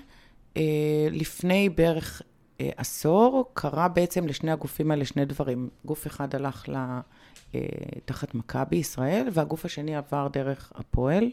[0.58, 0.62] אה,
[1.12, 2.22] לפני בערך
[2.60, 5.70] עשור קרה בעצם לשני הגופים האלה שני דברים.
[5.86, 6.76] גוף אחד הלך ל...
[7.56, 7.62] אה,
[8.06, 11.32] תחת מכבי ישראל, והגוף השני עבר דרך הפועל.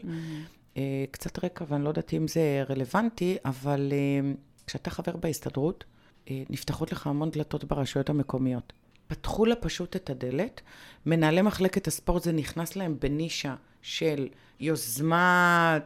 [0.77, 4.31] אה, קצת רקע, ואני לא יודעת אם זה רלוונטי, אבל אה,
[4.67, 5.83] כשאתה חבר בהסתדרות,
[6.29, 8.73] אה, נפתחות לך המון דלתות ברשויות המקומיות.
[9.07, 10.61] פתחו לה פשוט את הדלת,
[11.05, 14.27] מנהלי מחלקת הספורט זה נכנס להם בנישה של
[14.59, 15.77] יוזמה,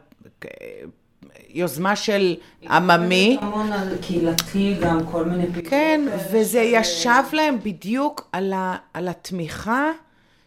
[0.44, 0.50] אה,
[1.48, 2.36] יוזמה של
[2.70, 3.38] עממי.
[3.40, 5.70] המון על קהילתי, גם כל מיני פעילות.
[5.70, 6.00] כן,
[6.32, 9.90] וזה של- ישב להם בדיוק על, ה, על התמיכה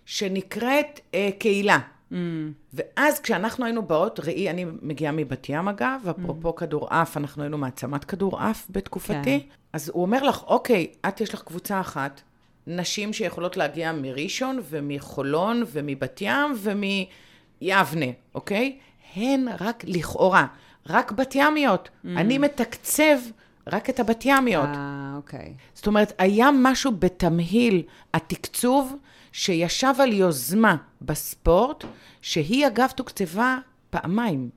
[0.05, 1.77] שנקראת אה, קהילה.
[2.73, 8.05] ואז כשאנחנו היינו באות, ראי, אני מגיעה מבת ים אגב, אפרופו כדורעף, אנחנו היינו מעצמת
[8.05, 9.47] כדורעף בתקופתי, כן.
[9.73, 12.21] אז הוא אומר לך, אוקיי, את יש לך קבוצה אחת,
[12.67, 18.05] נשים שיכולות להגיע מראשון ומחולון ומבת ים ומיבנה,
[18.35, 18.77] אוקיי?
[19.15, 20.47] הן רק לכאורה,
[20.89, 21.89] רק בת ימיות.
[22.05, 23.17] אני מתקצב
[23.67, 24.69] רק את הבת ימיות.
[24.75, 25.53] אה, אוקיי.
[25.73, 28.95] זאת אומרת, היה משהו בתמהיל התקצוב
[29.31, 31.83] שישב על יוזמה בספורט,
[32.21, 33.57] שהיא אגב תוקצבה
[33.89, 34.49] פעמיים.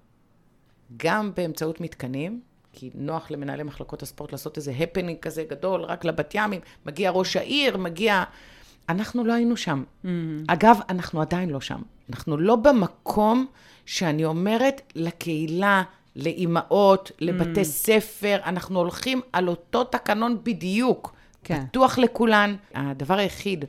[0.97, 2.41] גם באמצעות מתקנים,
[2.73, 7.37] כי נוח למנהלי מחלקות הספורט לעשות איזה הפנינג כזה גדול, רק לבת ימים, מגיע ראש
[7.37, 8.25] העיר, מגיע...
[8.89, 9.83] אנחנו לא היינו שם.
[9.87, 10.09] Mm-hmm.
[10.47, 11.83] אגב, אנחנו עדיין לא שם.
[12.11, 13.47] אנחנו לא במקום
[13.87, 15.83] שאני אומרת לקהילה,
[16.17, 17.65] לאימהות, לבתי mm-hmm.
[17.65, 21.15] ספר, אנחנו הולכים על אותו תקנון בדיוק.
[21.45, 21.65] כן.
[21.67, 22.57] פתוח לכולן.
[22.75, 23.65] הדבר היחיד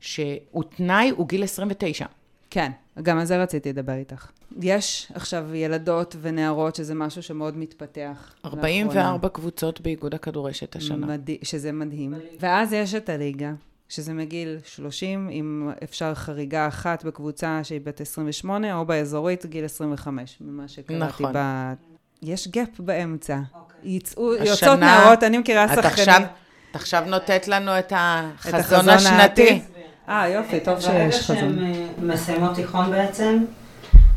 [0.00, 2.06] שהוא תנאי הוא גיל 29.
[2.50, 2.70] כן,
[3.02, 4.30] גם על זה רציתי לדבר איתך.
[4.62, 8.34] יש עכשיו ילדות ונערות שזה משהו שמאוד מתפתח.
[8.44, 9.28] 44 לאחרונה.
[9.28, 11.06] קבוצות באיגוד הכדורשת השנה.
[11.06, 12.14] מדהים, שזה מדהים.
[12.40, 13.52] ואז יש את הליגה,
[13.88, 20.36] שזה מגיל 30, אם אפשר חריגה אחת בקבוצה שהיא בת 28, או באזורית גיל 25,
[20.40, 21.32] ממה שקראתי נכון.
[21.34, 21.38] ב...
[22.22, 23.38] יש גאפ באמצע.
[23.54, 23.78] אוקיי.
[23.84, 25.90] יצאו, השנה- יוצאות נערות, אני מכירה את שחקנים.
[25.92, 26.22] עכשיו,
[26.70, 29.60] את עכשיו נותנת לנו את החזון החזון השנתי.
[30.08, 31.36] אה, יופי, טוב ברגע שיש חזון.
[31.38, 33.44] שהן אה, מסיימות תיכון בעצם,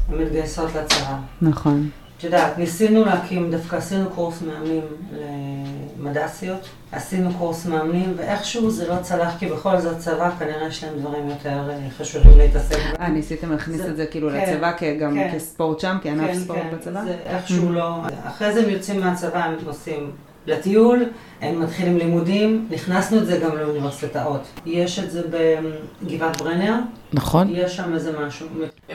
[0.10, 1.18] הן מתגייסות לצבא.
[1.42, 1.90] נכון.
[2.22, 4.82] את יודעת, ניסינו להקים, דווקא עשינו קורס מאמנים
[6.00, 6.60] למד"סיות,
[6.92, 11.30] עשינו קורס מאמנים, ואיכשהו זה לא צלח, כי בכל זאת צבא, כנראה יש להם דברים
[11.30, 12.96] יותר אה, חשובים להתעסק בהם.
[13.00, 15.32] אה, ניסיתם להכניס זה- את זה כאילו כן, לצבא, גם כן.
[15.36, 17.04] כספורט שם, כענף כן, ספורט כן, בצבא?
[17.06, 17.96] זה איכשהו לא...
[18.24, 20.12] אחרי זה הם יוצאים מהצבא, הם עושים
[20.48, 21.04] לטיול,
[21.42, 24.42] הם מתחילים לימודים, הכנסנו את זה גם לאוניברסיטאות.
[24.66, 25.22] יש את זה
[26.04, 26.76] בגבעת ברנר,
[27.14, 27.48] נכון.
[27.52, 28.48] יש שם איזה משהו.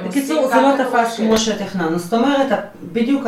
[0.06, 1.16] בקיצור, זה לא תפס.
[1.16, 1.98] כמו שתכננו.
[1.98, 2.58] זאת אומרת,
[2.92, 3.26] בדיוק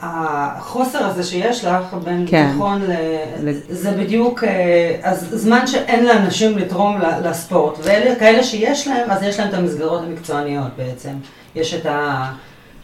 [0.00, 2.50] החוסר הזה שיש לך בין כן.
[2.52, 3.52] תיכון ל...
[3.68, 7.78] זה בדיוק, אה, אז זמן שאין לאנשים לתרום לספורט.
[7.82, 11.12] ואלה כאלה שיש להם, אז יש להם את המסגרות המקצועניות בעצם.
[11.54, 12.32] יש את ה...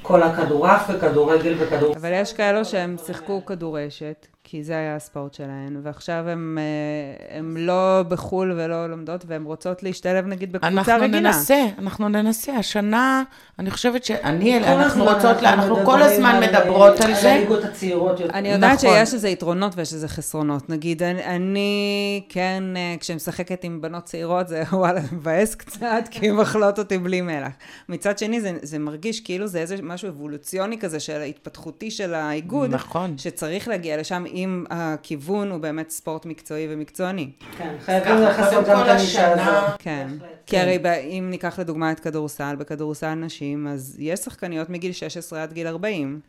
[0.09, 1.97] כל הכדורעף וכדורגל וכדור...
[1.97, 7.57] אבל יש כאלו שהם שיחקו כדורשת, כי זה היה הספורט שלהן, ועכשיו הם, אה, הם
[7.57, 11.21] לא בחו"ל ולא לומדות, והן רוצות להשתלב נגיד בקבוצה אנחנו רגילה.
[11.21, 12.53] ננסה, אנחנו ננסה.
[12.57, 13.23] השנה,
[13.59, 17.33] אני חושבת שאני, אנחנו הזמן רוצות, אנחנו כל הזמן על- מדברות על על זה.
[17.33, 18.35] הליגות הצעירות יותר.
[18.35, 18.97] אני יודעת נכון.
[18.97, 20.71] שיש איזה יתרונות ויש איזה חסרונות.
[20.71, 26.29] נגיד, אני, אני כן, אה, כשאני משחקת עם בנות צעירות, זה וואלה, מבאס קצת, כי
[26.29, 27.53] הן אוכלות אותי בלי מלח.
[27.89, 32.71] מצד שני, זה, זה מרגיש כאילו זה איזה משהו אבולוציוני כזה, של ההתפתחותי של האיגוד,
[32.75, 33.19] נכון.
[33.19, 37.31] שצריך להגיע לשם אם הכיוון הוא באמת ספורט מקצועי ומקצועני.
[37.59, 39.77] כן, חייבים לחסות קודם גם כל את הנישה השנה- הזאת.
[39.83, 40.09] כן.
[40.47, 40.79] כי הרי
[41.19, 46.21] אם ניקח לדוגמה את כדורסל, בכדורסל נשים, אז יש שחקניות מגיל 16 עד גיל 40.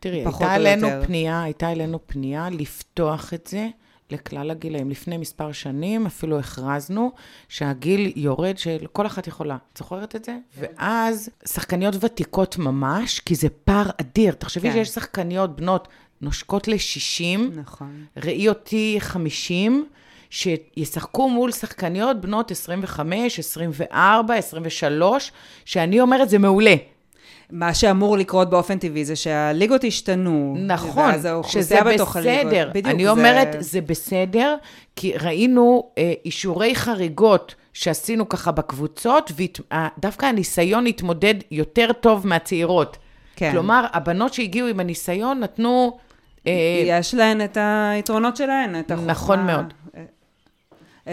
[0.00, 1.06] תראי, פחות הייתה או אלינו יותר.
[1.06, 3.68] פנייה, הייתה אלינו פנייה לפתוח את זה
[4.10, 4.90] לכלל הגילאים.
[4.90, 7.12] לפני מספר שנים אפילו הכרזנו
[7.48, 9.56] שהגיל יורד של כל אחת יכולה.
[9.72, 10.36] את זוכרת את זה?
[10.58, 14.32] ואז שחקניות ותיקות ממש, כי זה פער אדיר.
[14.34, 14.74] תחשבי כן.
[14.74, 15.88] שיש שחקניות בנות
[16.22, 18.04] נושקות ל-60, נכון.
[18.24, 19.86] ראי אותי 50,
[20.30, 25.32] שישחקו מול שחקניות בנות 25, 24, 23,
[25.64, 26.74] שאני אומרת, זה מעולה.
[27.50, 30.56] מה שאמור לקרות באופן טבעי זה שהליגות ישתנו.
[30.66, 31.12] נכון,
[31.48, 31.78] שזה.
[32.42, 32.68] בסדר.
[32.74, 34.56] בדיוק, אני זה- אומרת, זה בסדר,
[34.96, 42.96] כי ראינו אה, אישורי חריגות שעשינו ככה בקבוצות, ודווקא הניסיון התמודד יותר טוב מהצעירות.
[43.36, 43.50] כן.
[43.52, 45.98] כלומר, הבנות שהגיעו עם הניסיון נתנו...
[46.48, 49.12] אה, יש להן את היתרונות שלהן, את החוכמה.
[49.12, 49.74] נכון מאוד.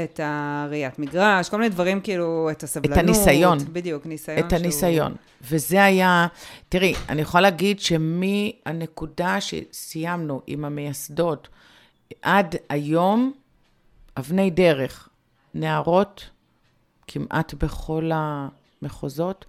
[0.04, 2.98] את הראיית מגרש, כל מיני דברים כאילו, את הסבלנות.
[2.98, 3.58] הניסיון.
[3.74, 5.16] בדיוק, ניסיון את הניסיון.
[5.42, 6.28] וזה היה,
[6.70, 11.48] תראי, אני יכולה להגיד שמהנקודה שסיימנו עם המייסדות
[12.22, 13.34] עד היום,
[14.18, 15.10] אבני דרך,
[15.54, 16.30] נערות,
[17.08, 19.46] כמעט בכל המחוזות.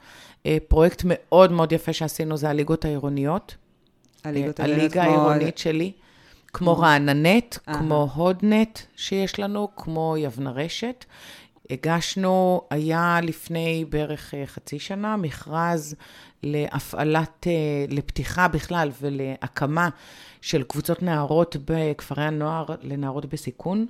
[0.46, 3.54] אה, פרויקט מאוד מאוד יפה שעשינו זה הליגות העירוניות.
[4.28, 5.92] הליגות אה, האלה, הליגה העירונית שלי,
[6.52, 7.78] כמו רעננט, אהה.
[7.78, 11.04] כמו הודנט שיש לנו, כמו יבנה רשת.
[11.70, 15.94] הגשנו, היה לפני בערך אה, חצי שנה, מכרז
[16.42, 17.52] להפעלת, אה,
[17.88, 19.88] לפתיחה בכלל ולהקמה
[20.40, 23.86] של קבוצות נערות בכפרי הנוער לנערות בסיכון,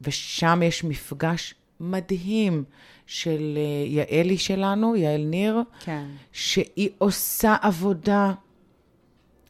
[0.00, 2.64] ושם יש מפגש מדהים
[3.06, 6.04] של אה, יעלי שלנו, יעל ניר, כן.
[6.32, 8.32] שהיא עושה עבודה,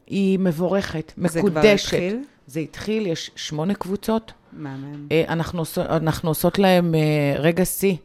[0.07, 1.93] היא מבורכת, זה כבר מקודשת.
[1.93, 2.23] התחיל?
[2.47, 4.33] זה התחיל, יש שמונה קבוצות.
[4.53, 5.07] מהמם.
[5.11, 7.95] אה, אנחנו, אנחנו עושות להם אה, רגע שיא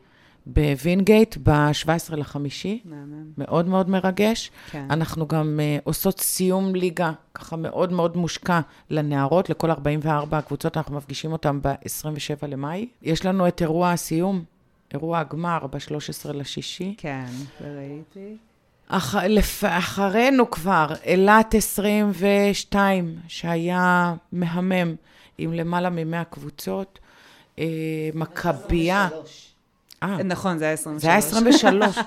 [0.47, 3.25] בווינגייט ב-17 לחמישי, מהמם.
[3.39, 4.51] מאוד מאוד מרגש.
[4.71, 4.87] כן.
[4.91, 10.97] אנחנו גם אה, עושות סיום ליגה, ככה מאוד מאוד מושקע לנערות, לכל 44 הקבוצות, אנחנו
[10.97, 12.89] מפגישים אותן ב-27 למאי.
[13.03, 14.45] יש לנו את אירוע הסיום,
[14.93, 16.95] אירוע הגמר ב-13 לשישי.
[16.99, 17.27] כן,
[17.63, 18.37] וראיתי.
[18.89, 19.15] אח...
[19.15, 19.65] לפ...
[19.65, 24.95] אחרינו כבר, אילת 22, שהיה מהמם,
[25.39, 26.99] עם למעלה מ-100 קבוצות.
[27.59, 27.65] אה,
[28.15, 29.09] מכבייה.
[30.03, 31.03] אה, נכון, זה היה 23.
[31.03, 31.99] זה היה 23.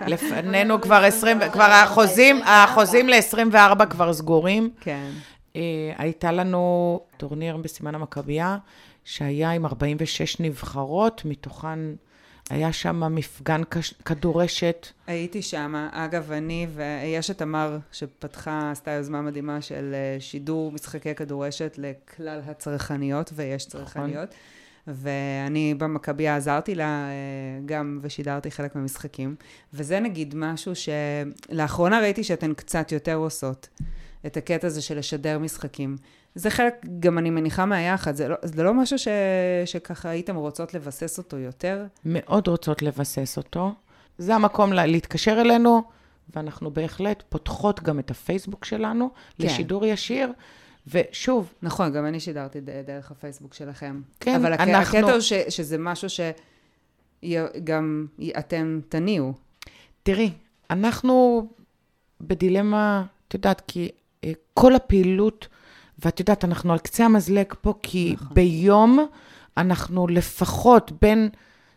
[0.12, 4.70] לפנינו כבר 20, כבר החוזים, החוזים ל-24 כבר סגורים.
[4.80, 5.10] כן.
[5.56, 5.60] אה,
[5.98, 8.56] הייתה לנו טורניר בסימן המכבייה,
[9.04, 11.78] שהיה עם 46 נבחרות, מתוכן
[12.50, 13.62] היה שם מפגן
[14.04, 14.86] כדורשת.
[15.06, 21.14] הייתי שם, אגב, אני ויש את תמר, שפתחה, עשתה יוזמה מדהימה של אה, שידור משחקי
[21.14, 24.34] כדורשת לכלל הצרכניות, ויש צרכניות.
[24.86, 27.10] ואני במכבייה עזרתי לה אה,
[27.66, 29.36] גם ושידרתי חלק מהמשחקים.
[29.74, 33.68] וזה נגיד משהו שלאחרונה ראיתי שאתן קצת יותר עושות,
[34.26, 35.96] את הקטע הזה של לשדר משחקים.
[36.34, 39.08] זה חלק, גם אני מניחה מהיחד, זה לא, זה לא משהו ש,
[39.64, 41.86] שככה הייתם רוצות לבסס אותו יותר?
[42.04, 43.72] מאוד רוצות לבסס אותו.
[44.18, 45.82] זה המקום לה, להתקשר אלינו,
[46.36, 49.44] ואנחנו בהחלט פותחות גם את הפייסבוק שלנו כן.
[49.46, 50.32] לשידור ישיר.
[50.86, 54.00] ושוב, נכון, גם אני שידרתי דרך הפייסבוק שלכם.
[54.20, 56.08] כן, אבל אנחנו- הקטע הוא ש, שזה משהו
[57.24, 58.06] שגם
[58.38, 59.32] אתם תניעו.
[60.02, 60.32] תראי,
[60.70, 61.46] אנחנו
[62.20, 63.88] בדילמה, את יודעת, כי
[64.24, 65.48] אה, כל הפעילות,
[65.98, 68.28] ואת יודעת, אנחנו על קצה המזלג פה, כי נכון.
[68.34, 69.06] ביום
[69.56, 71.28] אנחנו לפחות בין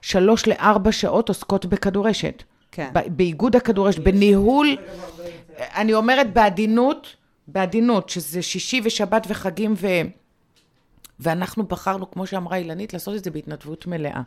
[0.02, 2.44] שלוש לארבע שעות עוסקות בכדורשת.
[2.72, 2.90] כן.
[3.08, 4.78] באיגוד הכדורשת, בניהול,
[5.58, 7.16] אני אומרת בעדינות,
[7.48, 9.88] בעדינות, שזה שישי ושבת וחגים ו...
[11.20, 14.22] ואנחנו בחרנו, כמו שאמרה אילנית, לעשות את זה בהתנדבות מלאה.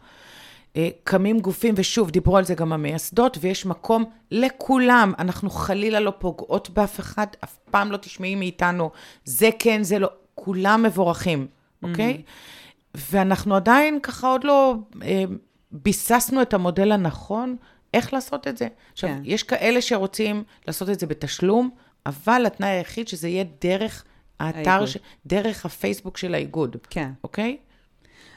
[0.77, 5.13] אה, קמים גופים, ושוב, דיברו על זה גם המייסדות, ויש מקום לכולם.
[5.19, 8.91] אנחנו חלילה לא פוגעות באף אחד, אף פעם לא תשמעי מאיתנו,
[9.25, 11.47] זה כן, זה לא, כולם מבורכים,
[11.83, 12.23] אוקיי?
[12.23, 12.99] Mm-hmm.
[13.11, 15.25] ואנחנו עדיין ככה עוד לא אה,
[15.73, 17.57] ביססנו את המודל הנכון,
[17.95, 18.69] איך לעשות את זה.
[18.93, 19.23] עכשיו, כן.
[19.25, 21.71] יש כאלה שרוצים לעשות את זה בתשלום,
[22.07, 24.05] אבל התנאי היחיד שזה יהיה דרך
[24.41, 24.97] האתר, ש...
[25.27, 26.77] דרך הפייסבוק של האיגוד.
[26.91, 27.11] כן.
[27.25, 27.57] אוקיי?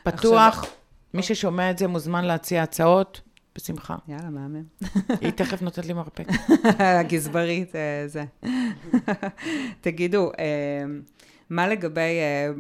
[0.04, 0.58] פתוח.
[0.58, 0.83] עכשיו...
[1.14, 3.22] מי ששומע את זה מוזמן להציע הצעות,
[3.56, 3.96] בשמחה.
[4.08, 4.64] יאללה, מהמם.
[5.22, 6.28] היא תכף נותנת לי מרפק.
[7.00, 8.24] הגזברית, אה, זה.
[9.82, 10.84] תגידו, אה,
[11.50, 12.52] מה לגבי, אה,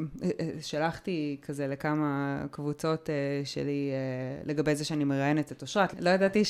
[0.61, 3.09] שלחתי כזה לכמה קבוצות
[3.43, 3.91] שלי
[4.45, 6.01] לגבי זה שאני מראיינת את אושרת.
[6.01, 6.45] לא ידעתי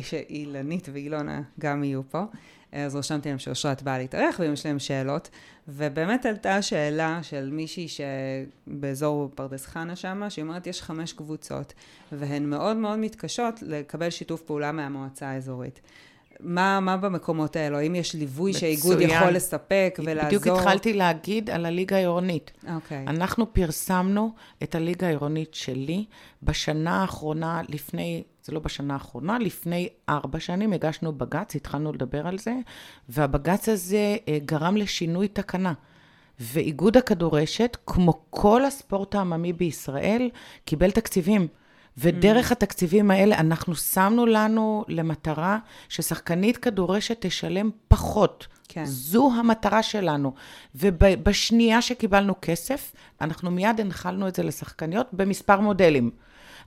[0.00, 2.22] שאילנית ואילונה גם יהיו פה.
[2.72, 5.30] אז רשמתי להם שאושרת באה להתארח, ואם יש להם שאלות.
[5.68, 11.72] ובאמת עלתה שאלה של מישהי שבאזור פרדס חנה שמה, שהיא אומרת, יש חמש קבוצות,
[12.12, 15.80] והן מאוד מאוד מתקשות לקבל שיתוף פעולה מהמועצה האזורית.
[16.40, 17.78] מה, מה במקומות האלו?
[17.78, 20.38] האם יש ליווי שהאיגוד יכול לספק ולעזור?
[20.38, 22.50] בדיוק התחלתי להגיד על הליגה העירונית.
[22.74, 23.04] אוקיי.
[23.06, 23.10] Okay.
[23.10, 26.04] אנחנו פרסמנו את הליגה העירונית שלי
[26.42, 32.38] בשנה האחרונה, לפני זה לא בשנה האחרונה, לפני ארבע שנים הגשנו בג"ץ, התחלנו לדבר על
[32.38, 32.54] זה,
[33.08, 35.72] והבג"ץ הזה אה, גרם לשינוי תקנה.
[36.40, 40.30] ואיגוד הכדורשת, כמו כל הספורט העממי בישראל,
[40.64, 41.48] קיבל תקציבים.
[41.98, 42.52] ודרך mm.
[42.52, 48.46] התקציבים האלה אנחנו שמנו לנו למטרה ששחקנית כדורשת תשלם פחות.
[48.68, 48.84] כן.
[48.84, 50.34] זו המטרה שלנו.
[50.74, 56.10] ובשנייה שקיבלנו כסף, אנחנו מיד הנחלנו את זה לשחקניות במספר מודלים.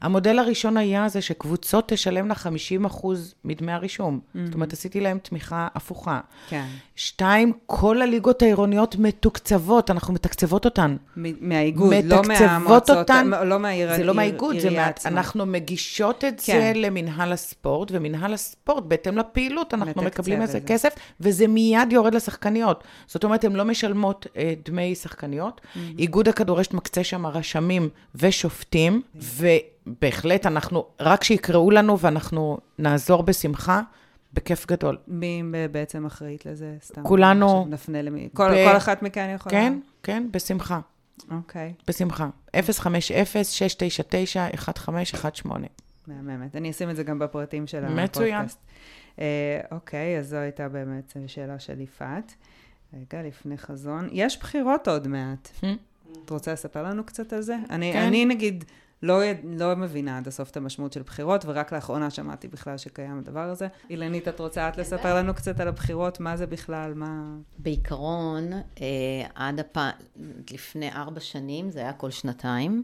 [0.02, 4.20] המודל הראשון היה זה שקבוצות תשלמנה 50 אחוז מדמי הרישום.
[4.20, 4.40] Mm-hmm.
[4.46, 6.20] זאת אומרת, עשיתי להם תמיכה הפוכה.
[6.50, 6.66] כן.
[6.96, 10.96] שתיים, כל הליגות העירוניות מתוקצבות, אנחנו מתקצבות אותן.
[11.16, 14.90] מהאיגוד, לא מהמועצות, אותן, לא מהעיר, זה לא מהאיגוד, זה מה...
[15.06, 16.60] אנחנו מגישות את כן.
[16.60, 22.84] זה למנהל הספורט, ומנהל הספורט, בהתאם לפעילות, אנחנו מקבלים איזה כסף, וזה מיד יורד לשחקניות.
[23.08, 25.62] זאת אומרת, הן לא משלמות אה, דמי שחקניות.
[25.62, 25.80] Mm-hmm.
[26.00, 29.20] איגוד הכדורשת מקצה שם רשמים ושופטים, mm-hmm.
[29.86, 33.82] בהחלט, אנחנו, רק שיקראו לנו ואנחנו נעזור בשמחה,
[34.34, 34.98] בכיף גדול.
[35.08, 36.76] מי בעצם אחראית לזה?
[36.82, 37.04] סתם.
[37.04, 37.66] כולנו.
[37.70, 38.30] נפנה למי?
[38.34, 38.70] כל, ב...
[38.72, 39.56] כל אחת מכאן יכולה?
[39.56, 40.80] כן, כן, בשמחה.
[41.32, 41.74] אוקיי.
[41.78, 41.84] Okay.
[41.88, 42.30] בשמחה.
[42.58, 42.60] 050-699-1518.
[46.08, 46.56] מהממת.
[46.56, 48.18] אני אשים את זה גם בפרטים של הפודקאסט.
[48.18, 48.46] מצוין.
[49.20, 52.36] אה, אוקיי, אז זו הייתה באמת שאלה של יפעת.
[52.94, 54.10] רגע, לפני חזון.
[54.12, 55.50] יש בחירות עוד מעט.
[55.62, 55.66] Hmm?
[56.26, 57.58] את רוצה לספר לנו קצת על זה?
[57.70, 58.02] אני, כן.
[58.02, 58.64] אני נגיד...
[59.04, 63.40] לא, לא מבינה עד הסוף את המשמעות של בחירות, ורק לאחרונה שמעתי בכלל שקיים הדבר
[63.40, 63.68] הזה.
[63.90, 66.20] אילנית, את רוצה את לספר לנו קצת על הבחירות?
[66.20, 66.94] מה זה בכלל?
[66.94, 67.36] מה...
[67.60, 68.88] בעיקרון, אה,
[69.36, 69.78] עד הפ...
[70.52, 72.84] לפני ארבע שנים, זה היה כל שנתיים.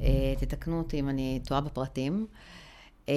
[0.00, 2.26] אה, תתקנו אותי אם אני טועה בפרטים.
[3.08, 3.14] אה,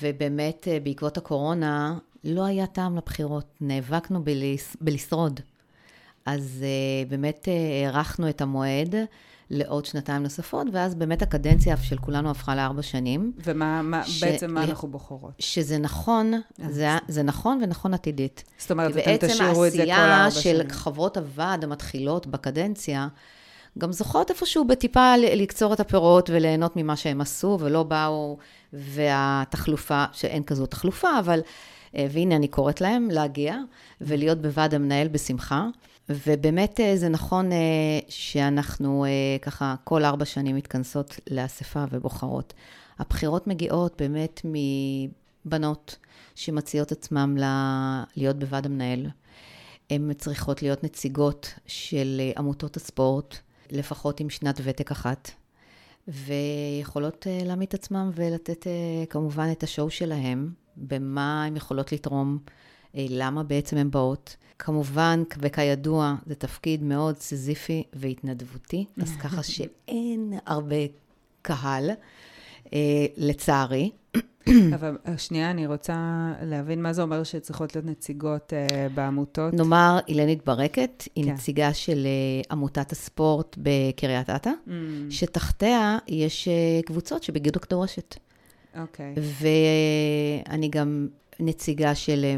[0.00, 3.46] ובאמת, בעקבות הקורונה, לא היה טעם לבחירות.
[3.60, 4.76] נאבקנו בלש...
[4.80, 5.40] בלשרוד.
[6.26, 6.64] אז
[7.08, 7.48] באמת
[7.84, 8.94] הארכנו את המועד.
[9.50, 13.32] לעוד שנתיים נוספות, ואז באמת הקדנציה של כולנו הפכה לארבע שנים.
[13.44, 14.24] ומה מה, ש...
[14.24, 15.32] בעצם מה אנחנו בוחרות?
[15.38, 16.40] שזה נכון, אה,
[16.70, 18.44] זה, זה נכון ונכון עתידית.
[18.58, 20.44] זאת אומרת, אתם תשאירו את זה כל ארבע שנים.
[20.44, 23.08] בעצם העשייה של חברות הוועד המתחילות בקדנציה,
[23.78, 28.38] גם זוכות איפשהו בטיפה לקצור את הפירות וליהנות ממה שהם עשו, ולא באו,
[28.72, 31.40] והתחלופה, שאין כזו תחלופה, אבל,
[31.96, 33.56] אה, והנה אני קוראת להם להגיע
[34.00, 35.66] ולהיות בוועד המנהל בשמחה.
[36.08, 37.58] ובאמת אה, זה נכון אה,
[38.08, 39.10] שאנחנו אה,
[39.42, 42.54] ככה כל ארבע שנים מתכנסות לאספה ובוחרות.
[42.98, 44.40] הבחירות מגיעות באמת
[45.44, 45.96] מבנות
[46.34, 47.36] שמציעות עצמם
[48.16, 49.06] להיות בוועד המנהל.
[49.90, 53.36] הן צריכות להיות נציגות של עמותות הספורט,
[53.70, 55.30] לפחות עם שנת ותק אחת,
[56.08, 58.66] ויכולות להעמיד את עצמם ולתת
[59.10, 62.38] כמובן את השואו שלהם, במה הן יכולות לתרום,
[63.08, 64.36] למה בעצם הן באות.
[64.58, 70.76] כמובן, וכידוע, זה תפקיד מאוד סיזיפי והתנדבותי, אז ככה שאין הרבה
[71.42, 71.90] קהל,
[72.72, 73.90] אה, לצערי.
[74.74, 75.96] אבל אה, שנייה, אני רוצה
[76.42, 79.54] להבין מה זה אומר שצריכות להיות נציגות אה, בעמותות.
[79.54, 81.32] נאמר, אילנית ברקת, היא כן.
[81.32, 84.70] נציגה של אה, עמותת הספורט בקריית אתא, mm.
[85.10, 88.16] שתחתיה יש אה, קבוצות שבגידו כדורשת.
[88.80, 89.14] אוקיי.
[90.46, 91.08] ואני גם
[91.40, 92.34] נציגה של אה,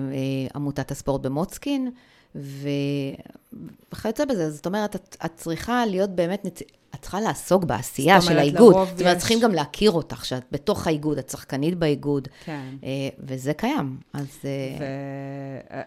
[0.55, 1.91] עמותת הספורט במוצקין,
[2.35, 4.51] וכיוצא בזה.
[4.51, 6.61] זאת אומרת, את, את צריכה להיות באמת, נצ...
[6.95, 8.75] את צריכה לעסוק בעשייה של האיגוד.
[8.75, 12.29] לרוב זאת אומרת, יש- צריכים גם להכיר אותך, שאת בתוך האיגוד, את שחקנית באיגוד.
[12.45, 12.61] כן.
[12.85, 12.89] אה,
[13.19, 13.97] וזה קיים.
[14.13, 14.85] אז אה, ו...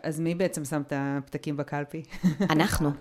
[0.04, 2.04] אז מי בעצם שם את הפתקים בקלפי?
[2.50, 2.92] אנחנו.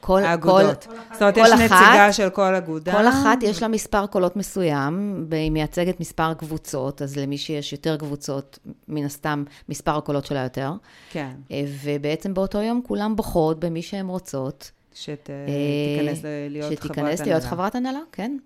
[0.00, 0.84] כל, האגודות.
[0.86, 2.92] כל, זאת אומרת, יש נציגה של כל אגודה.
[2.92, 7.96] כל אחת יש לה מספר קולות מסוים, והיא מייצגת מספר קבוצות, אז למי שיש יותר
[7.96, 10.72] קבוצות, מן הסתם מספר הקולות שלה יותר.
[11.10, 14.70] כן, אה, ובעצם באותו יום כולם בוחרות במי שהן רוצות.
[14.96, 17.16] שתיכנס אה, להיות חברת הנהלה.
[17.16, 18.36] שתיכנס להיות חברת הנהלה, כן.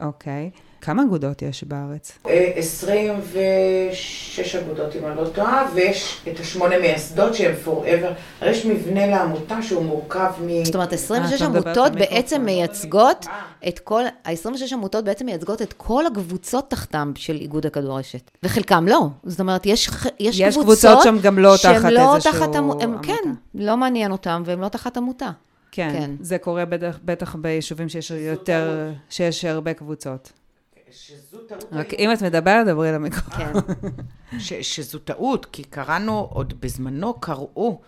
[0.00, 0.50] אוקיי.
[0.80, 2.18] כמה אגודות יש בארץ?
[2.24, 8.12] 26 אגודות, אם אני לא טועה, ויש את השמונה מייסדות שהן forever.
[8.40, 10.64] הרי יש מבנה לעמותה שהוא מורכב מ...
[10.64, 11.92] זאת אומרת, 26 את לא מדברת עמותות.
[11.92, 13.26] בעצם מייצגות
[13.68, 18.30] את כל, ה-26 עמותות בעצם מייצגות את כל הקבוצות תחתם של איגוד הכדורשת.
[18.42, 19.06] וחלקם לא.
[19.24, 19.90] זאת אומרת, יש,
[20.20, 22.86] יש, יש קבוצות קבוצות שהן גם לא שהן תחת לא איזשהו תחת הם, עמותה.
[23.02, 25.30] כן, לא מעניין אותם, והם לא תחת עמותה.
[25.78, 26.10] כן, כן.
[26.20, 30.32] זה קורה בטח, בטח ביישובים שיש יותר, שיש הרבה קבוצות.
[30.90, 33.36] שזו טעות רק אם את מדברת, דברי למיקרופון.
[33.36, 33.88] כן.
[34.38, 37.80] ש, שזו טעות, כי קראנו, עוד בזמנו קראו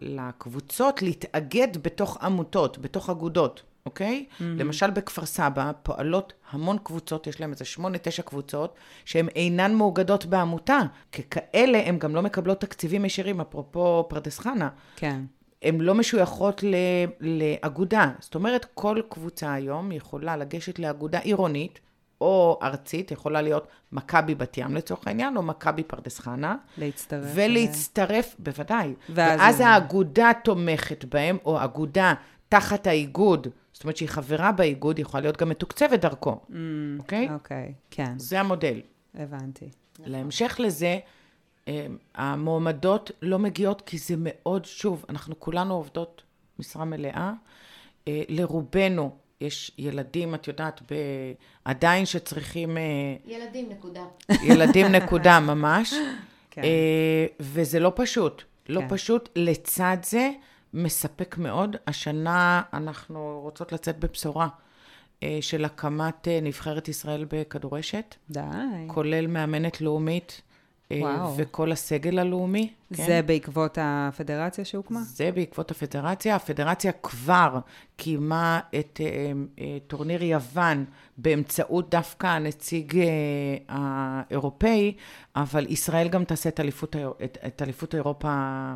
[0.00, 4.26] לקבוצות להתאגד בתוך עמותות, בתוך אגודות, אוקיי?
[4.30, 4.42] Mm-hmm.
[4.44, 10.26] למשל בכפר סבא פועלות המון קבוצות, יש להם איזה שמונה, תשע קבוצות, שהן אינן מאוגדות
[10.26, 10.78] בעמותה.
[11.12, 14.68] ככאלה, הן גם לא מקבלות תקציבים ישירים, אפרופו פרדס חנה.
[14.96, 15.20] כן.
[15.62, 16.74] הן לא משויכות ל,
[17.20, 18.10] לאגודה.
[18.20, 21.80] זאת אומרת, כל קבוצה היום יכולה לגשת לאגודה עירונית
[22.20, 27.30] או ארצית, יכולה להיות מכבי בת ים לצורך העניין, או מכבי פרדס חנה, להצטרף.
[27.34, 28.94] ולהצטרף, בוודאי.
[29.08, 32.14] ואז ואז האגודה תומכת בהם, או אגודה
[32.48, 36.40] תחת האיגוד, זאת אומרת שהיא חברה באיגוד, היא יכולה להיות גם מתוקצבת דרכו,
[36.98, 37.28] אוקיי?
[37.34, 38.80] אוקיי, כן, זה המודל.
[39.14, 39.68] הבנתי.
[40.06, 40.98] להמשך לזה,
[42.14, 46.22] המועמדות לא מגיעות כי זה מאוד, שוב, אנחנו כולנו עובדות
[46.58, 47.32] משרה מלאה.
[48.08, 50.94] אה, לרובנו יש ילדים, את יודעת, ב...
[51.64, 52.76] עדיין שצריכים...
[52.76, 52.82] אה,
[53.26, 54.04] ילדים, נקודה.
[54.42, 55.94] ילדים נקודה ממש.
[56.50, 56.62] כן.
[56.62, 58.42] אה, וזה לא פשוט.
[58.68, 58.88] לא כן.
[58.88, 59.28] פשוט.
[59.36, 60.30] לצד זה,
[60.74, 61.76] מספק מאוד.
[61.86, 64.48] השנה אנחנו רוצות לצאת בבשורה
[65.22, 68.40] אה, של הקמת אה, נבחרת ישראל בכדורשת, די.
[68.86, 70.42] כולל מאמנת לאומית.
[70.92, 71.34] אה, וואו.
[71.36, 72.72] וכל הסגל הלאומי.
[72.94, 73.06] כן?
[73.06, 75.00] זה בעקבות הפדרציה שהוקמה?
[75.02, 76.36] זה בעקבות הפדרציה.
[76.36, 77.58] הפדרציה כבר
[77.96, 80.84] קיימה את אה, אה, טורניר יוון
[81.16, 83.00] באמצעות דווקא הנציג
[83.68, 84.94] האירופאי,
[85.36, 88.74] אבל ישראל גם תעשה את אליפות, את, את אליפות אירופה.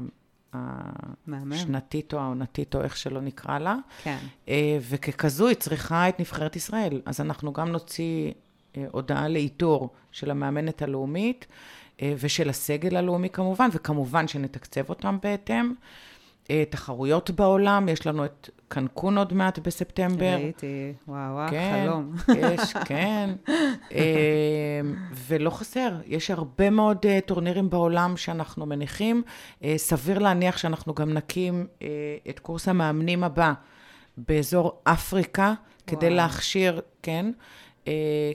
[1.53, 3.77] השנתית או העונתית, או איך שלא נקרא לה.
[4.03, 4.19] כן.
[4.81, 7.01] וככזו היא צריכה את נבחרת ישראל.
[7.07, 8.33] אז אנחנו גם נוציא
[8.91, 11.47] הודעה לאיתור של המאמנת הלאומית
[12.19, 15.75] ושל הסגל הלאומי כמובן, וכמובן שנתקצב אותם בהתאם.
[16.51, 20.35] אה, תחרויות בעולם, יש לנו את קנקון עוד מעט בספטמבר.
[20.35, 22.15] ראיתי, וואו, וואו, כן, חלום.
[22.39, 23.31] יש, כן.
[23.95, 24.81] אה,
[25.27, 29.23] ולא חסר, יש הרבה מאוד אה, טורנירים בעולם שאנחנו מניחים.
[29.65, 31.89] אה, סביר להניח שאנחנו גם נקים אה,
[32.29, 33.53] את קורס המאמנים הבא
[34.17, 35.55] באזור אפריקה,
[35.87, 36.17] כדי וואו.
[36.17, 37.33] להכשיר, כן, אה,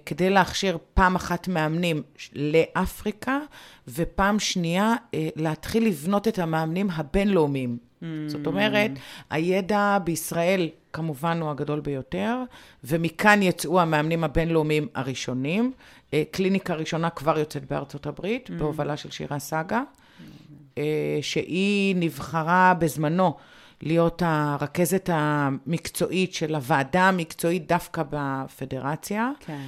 [0.05, 3.39] כדי להכשיר פעם אחת מאמנים לאפריקה,
[3.87, 7.77] ופעם שנייה אה, להתחיל לבנות את המאמנים הבינלאומיים.
[8.27, 8.91] זאת אומרת,
[9.29, 12.35] הידע בישראל כמובן הוא הגדול ביותר,
[12.83, 15.71] ומכאן יצאו המאמנים הבינלאומיים הראשונים.
[16.13, 19.81] אה, קליניקה ראשונה כבר יוצאת בארצות הברית, בהובלה של שירה סגה,
[20.77, 23.35] אה, שהיא נבחרה בזמנו
[23.82, 29.65] להיות הרכזת המקצועית של הוועדה המקצועית דווקא בפדרציה, כן.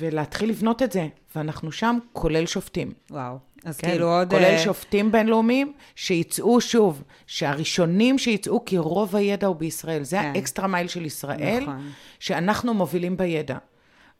[0.00, 1.08] ולהתחיל לבנות את זה.
[1.36, 2.92] ואנחנו שם, כולל שופטים.
[3.10, 3.38] וואו.
[3.64, 4.30] אז כן, כאילו עוד...
[4.30, 10.02] כולל אה, שופטים בינלאומיים, שיצאו שוב, שהראשונים שיצאו, כי רוב הידע הוא בישראל.
[10.02, 10.32] זה כן.
[10.34, 11.90] האקסטרה מייל של ישראל, נכון.
[12.18, 13.58] שאנחנו מובילים בידע.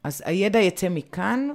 [0.05, 1.49] אז הידע יצא מכאן,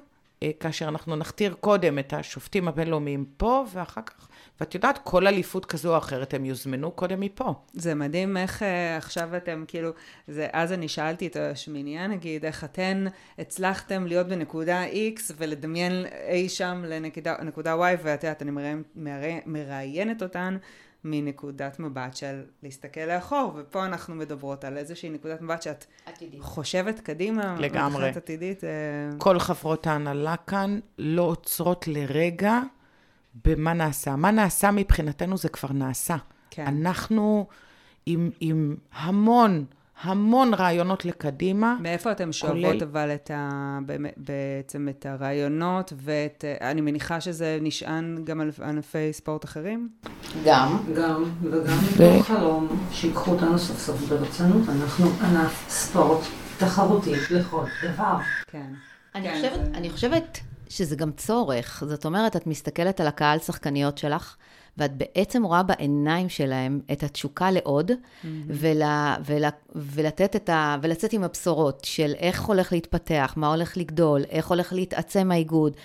[0.43, 4.27] אה, כאשר אנחנו נכתיר קודם את השופטים הבינלאומיים פה, ואחר כך,
[4.59, 7.53] ואת יודעת, כל אליפות כזו או אחרת, הם יוזמנו קודם מפה.
[7.73, 8.65] זה מדהים איך uh,
[8.97, 9.89] עכשיו אתם, כאילו,
[10.27, 13.05] זה, אז אני שאלתי את השמינייה, נגיד, איך אתן
[13.39, 14.83] הצלחתם להיות בנקודה
[15.17, 20.57] X ולדמיין אי שם לנקודה Y, ואת יודעת, אני מראיין- מראיין- מראיינת אותן
[21.03, 26.37] מנקודת מבט של להסתכל לאחור, ופה אנחנו מדברות על איזושהי נקודת מבט שאת עתידי.
[26.39, 28.09] חושבת קדימה, לגמרי.
[28.09, 28.63] עתידית.
[28.63, 28.69] אה,
[29.17, 32.59] כל חברות ההנהלה כאן לא עוצרות לרגע
[33.45, 34.15] במה נעשה.
[34.15, 36.15] מה נעשה מבחינתנו זה כבר נעשה.
[36.51, 36.65] כן.
[36.67, 37.47] אנחנו
[38.05, 39.65] עם, עם המון,
[40.01, 41.75] המון רעיונות לקדימה.
[41.81, 43.79] מאיפה אתם שואבות כולל- אבל את ה...
[44.17, 46.43] בעצם את הרעיונות ואת...
[46.61, 49.89] אני מניחה שזה נשען גם על ענפי ספורט אחרים?
[50.45, 50.77] גם.
[50.95, 54.69] גם, וגם ו- מתוך חלום, שיקחו אותנו סוף סוף ברצינות.
[54.69, 56.21] אנחנו ענף ספורט
[56.57, 58.17] תחרותית לכל דבר.
[58.47, 58.67] כן.
[59.15, 60.39] אני, כן, חושבת, זה- אני חושבת
[60.69, 61.83] שזה גם צורך.
[61.87, 64.35] זאת אומרת, את מסתכלת על הקהל שחקניות שלך,
[64.77, 67.91] ואת בעצם רואה בעיניים שלהם את התשוקה לעוד,
[68.47, 68.81] ול,
[69.25, 69.43] ול,
[69.75, 70.77] ולתת את ה...
[70.81, 75.77] ולצאת עם הבשורות של איך הולך להתפתח, מה הולך לגדול, איך הולך להתעצם האיגוד.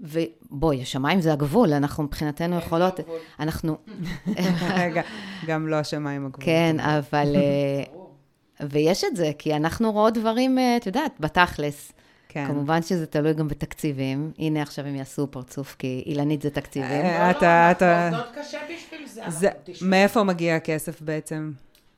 [0.00, 3.00] ובואי, השמיים זה הגבול, אנחנו מבחינתנו יכולות...
[3.40, 3.76] אנחנו...
[4.76, 5.02] רגע,
[5.46, 6.46] גם לא השמיים הגבוהים.
[6.46, 7.36] כן, אבל...
[7.36, 8.00] אה,
[8.70, 11.92] ויש את זה, כי אנחנו רואות דברים, אה, את יודעת, בתכלס.
[12.32, 12.46] כן.
[12.46, 14.32] כמובן שזה תלוי גם בתקציבים.
[14.38, 16.90] הנה עכשיו הם יעשו פרצוף, כי אילנית זה תקציבים.
[16.90, 18.08] אה, אתה, אתה...
[18.08, 19.48] עובדות קשה בשביל זה.
[19.82, 21.52] מאיפה מגיע הכסף בעצם?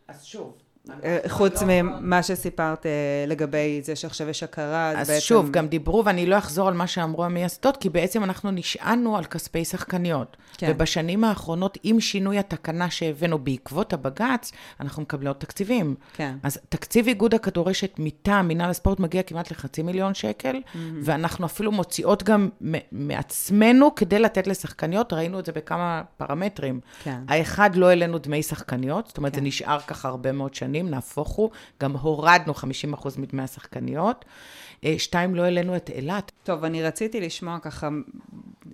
[0.09, 0.62] אז שוב.
[1.05, 2.91] אה, חוץ לא- ממה שסיפרת אה,
[3.27, 5.21] לגבי זה שעכשיו יש הכרה, אז בעצם...
[5.21, 9.25] שוב, גם דיברו, ואני לא אחזור על מה שאמרו המייסדות, כי בעצם אנחנו נשענו על
[9.25, 10.37] כספי שחקניות.
[10.57, 10.67] כן.
[10.71, 15.95] ובשנים האחרונות, עם שינוי התקנה שהבאנו בעקבות הבג"ץ, אנחנו מקבלות תקציבים.
[16.13, 16.35] כן.
[16.43, 20.77] אז תקציב איגוד הכדורשת מטעם מינהל הספורט מגיע כמעט לחצי מיליון שקל, Mm-hmm.
[21.05, 22.49] ואנחנו אפילו מוציאות גם
[22.93, 26.81] מעצמנו כדי לתת לשחקניות, ראינו את זה בכמה פרמטרים.
[27.03, 27.21] כן.
[27.29, 29.41] האחד, לא העלינו דמי שחקניות, זאת אומרת, כן.
[29.41, 31.51] זה נשאר ככה הרבה מאוד שנים, נהפוך הוא,
[31.81, 34.25] גם הורדנו 50% מדמי השחקניות.
[34.85, 36.33] אה, שתיים, לא העלינו את אילת.
[36.45, 37.89] טוב, אני רציתי לשמוע ככה,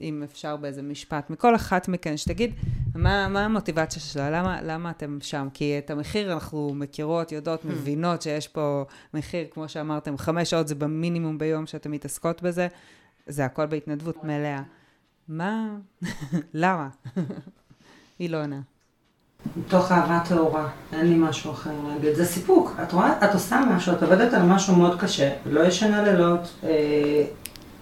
[0.00, 2.54] אם אפשר באיזה משפט, מכל אחת מכן, שתגיד,
[2.94, 4.30] מה, מה המוטיבציה שלה?
[4.30, 5.48] למה, למה אתם שם?
[5.54, 8.84] כי את המחיר אנחנו מכירות, יודעות, מבינות שיש פה
[9.14, 12.68] מחיר, כמו שאמרתם, חמש שעות זה במינימום ביום שאתן מתעסקות בזה,
[13.26, 14.62] זה הכל בהתנדבות מלאה.
[15.28, 15.76] מה?
[16.54, 16.88] למה?
[18.20, 18.60] אילונה.
[19.56, 22.14] מתוך אהבה טהורה, אין לי משהו אחר להגיד.
[22.14, 22.76] זה סיפוק.
[22.82, 27.24] את רואה, את עושה משהו, את עובדת על משהו מאוד קשה, לא ישנה לילות, אה,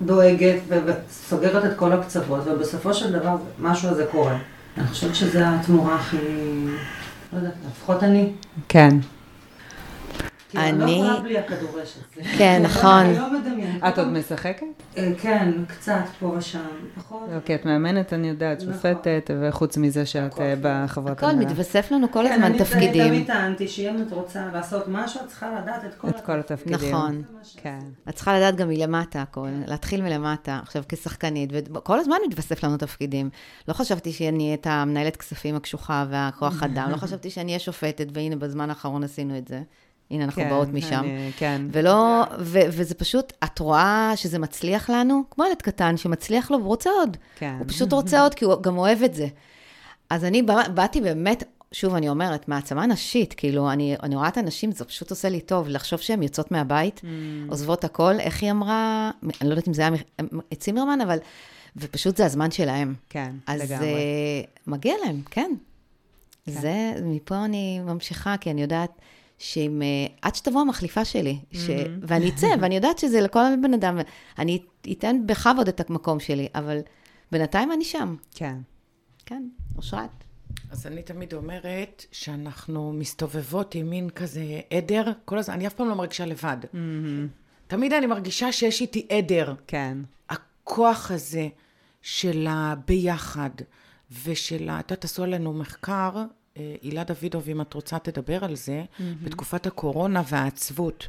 [0.03, 4.39] דואגת וסוגרת את כל הקצוות, ובסופו של דבר משהו הזה קורה.
[4.79, 6.17] אני חושבת שזו התמורה הכי...
[7.33, 8.33] לא יודעת, לפחות אני.
[8.69, 8.97] כן.
[10.57, 12.01] כי אני לא אני- יכולה בלי הכדורשת.
[12.39, 12.91] כן, נכון.
[13.05, 13.83] אני לא מדמיינת.
[13.85, 14.67] את עוד משחקת?
[14.97, 16.59] אה, כן, קצת פה ושם.
[16.99, 17.29] פחות.
[17.35, 18.73] אוקיי, את מאמנת, אני יודעת, נכון.
[18.75, 20.43] שופטת, וחוץ מזה שאת הכל.
[20.43, 21.47] אה, בחברת הכל הנהלה.
[21.47, 23.09] מתווסף לנו כל כן, הזמן אני תפקידים.
[23.09, 26.89] תמיד טענתי שאם את רוצה לעשות משהו, את צריכה לדעת את כל את כל התפקידים.
[26.95, 27.23] נכון.
[27.57, 27.79] כן.
[28.09, 33.31] את צריכה לדעת גם מלמטה הכל, להתחיל מלמטה, עכשיו כשחקנית, וכל הזמן מתווסף לנו תפקידים.
[33.69, 38.07] לא חשבתי שאני אהיה את המנהלת כספים הקשוחה והכוח אדם, לא חשבתי שאני אהיה שופטת,
[38.13, 39.63] והנה בזמן האחרון עשינו את זה.
[40.11, 40.99] הנה, אנחנו כן, באות משם.
[41.05, 41.63] אני- כן.
[41.73, 46.91] ולא, ו, וזה פשוט, את רואה שזה מצליח לנו, כמו ילד קטן שמצליח לו ורוצה
[46.91, 47.17] עוד.
[47.39, 47.55] כן.
[47.59, 49.27] הוא פשוט רוצה עוד, כי הוא גם אוהב את זה.
[50.11, 51.43] אז אני בא- באתי באמת,
[51.73, 55.41] שוב, אני אומרת, מעצמה נשית, כאילו, אני, אני רואה את הנשים, זה פשוט עושה לי
[55.41, 57.07] טוב, לחשוב שהן יוצאות מהבית, Mm.
[57.51, 59.91] עוזבות הכל, איך היא אמרה, אני לא יודעת אם זה היה
[60.59, 61.19] צימרמן, אבל,
[61.77, 62.95] ופשוט זה הזמן שלהם.
[63.11, 63.87] כן, אז לגמרי.
[63.87, 63.93] אה,
[64.67, 65.51] מגיע להם, כן.
[66.47, 66.53] כן.
[66.53, 68.91] זה, מפה אני ממשיכה, כי אני יודעת
[69.39, 71.71] שאם, אה, עד שתבוא המחליפה שלי, ש...
[72.03, 73.99] ואני אצא, ואני יודעת שזה לכל בן אדם,
[74.39, 74.63] אני
[74.93, 76.79] אתן בכבוד את המקום שלי, אבל
[77.33, 78.17] בינתיים אני שם.
[78.35, 78.57] כן.
[79.27, 80.11] כן, אושרת.
[80.71, 85.89] אז אני תמיד אומרת שאנחנו מסתובבות עם מין כזה עדר, כל הזמן, אני אף פעם
[85.89, 86.57] לא מרגישה לבד.
[87.67, 89.55] תמיד אני מרגישה שיש איתי עדר.
[89.67, 89.99] כן.
[90.29, 91.49] הכוח הזה
[92.03, 93.51] של הביחד
[94.25, 94.81] ושל ה...
[94.81, 96.25] את יודעת, עשו עלינו מחקר,
[96.83, 98.85] הילה דוידוב, אם את רוצה, תדבר על זה,
[99.23, 101.09] בתקופת הקורונה והעצבות.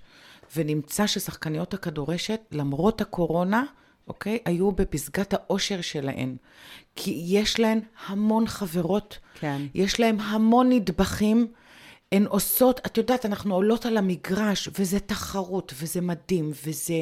[0.55, 3.63] ונמצא ששחקניות הכדורשת, למרות הקורונה,
[4.07, 6.35] אוקיי, היו בפסגת האושר שלהן.
[6.95, 9.61] כי יש להן המון חברות, כן.
[9.73, 11.47] יש להן המון נדבכים.
[12.11, 17.01] הן עושות, את יודעת, אנחנו עולות על המגרש, וזה תחרות, וזה מדהים, וזה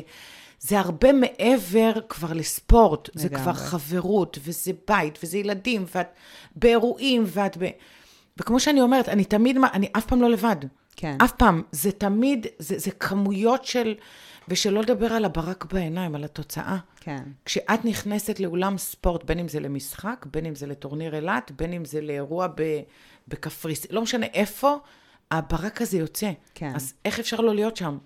[0.60, 3.10] זה הרבה מעבר כבר לספורט.
[3.14, 3.44] זה לגמרי.
[3.44, 6.08] כבר חברות, וזה בית, וזה ילדים, ואת
[6.56, 7.70] באירועים, ואת ב...
[8.40, 10.56] וכמו שאני אומרת, אני תמיד, מה- אני אף פעם לא לבד.
[10.96, 11.18] כן.
[11.24, 11.62] אף פעם.
[11.72, 13.96] זה תמיד, זה, זה כמויות של...
[14.48, 16.78] ושלא לדבר על הברק בעיניים, על התוצאה.
[17.00, 17.24] כן.
[17.46, 21.86] כשאת נכנסת לאולם ספורט, בין אם זה למשחק, בין אם זה לטורניר אילת, בין אם
[21.86, 22.82] זה לאירוע ב-
[23.28, 24.76] בקפריס, לא משנה איפה,
[25.32, 26.32] הברק הזה יוצא.
[26.54, 26.72] כן.
[26.76, 27.98] אז איך אפשר לא להיות שם?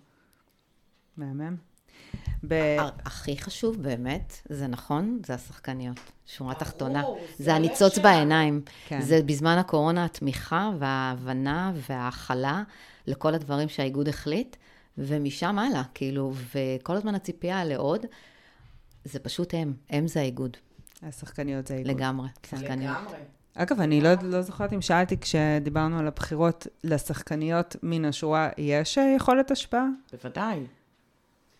[1.17, 1.55] מהמם.
[2.47, 2.77] ב...
[3.05, 5.99] הכי חשוב באמת, זה נכון, זה השחקניות.
[6.25, 7.03] שורה תחתונה.
[7.37, 7.97] זה הלב הניצוץ.
[7.97, 8.61] בעיניים.
[8.87, 9.01] כן.
[9.01, 12.63] זה בזמן הקורונה התמיכה וההבנה וההכלה
[13.07, 14.55] לכל הדברים שהאיגוד החליט,
[14.97, 18.05] ומשם הלאה, כאילו, וכל הזמן הציפייה לעוד,
[19.03, 19.73] זה פשוט הם.
[19.89, 20.57] הם זה האיגוד,
[21.03, 21.91] השחקניות זה איגוד.
[21.91, 22.27] לגמרי.
[22.49, 22.97] שחקניות.
[23.55, 29.13] אגב, אני לא, לא זוכרת אם שאלתי כשדיברנו על הבחירות לשחקניות מן השורה, יש אה,
[29.17, 29.85] יכולת השפעה?
[30.11, 30.59] בוודאי.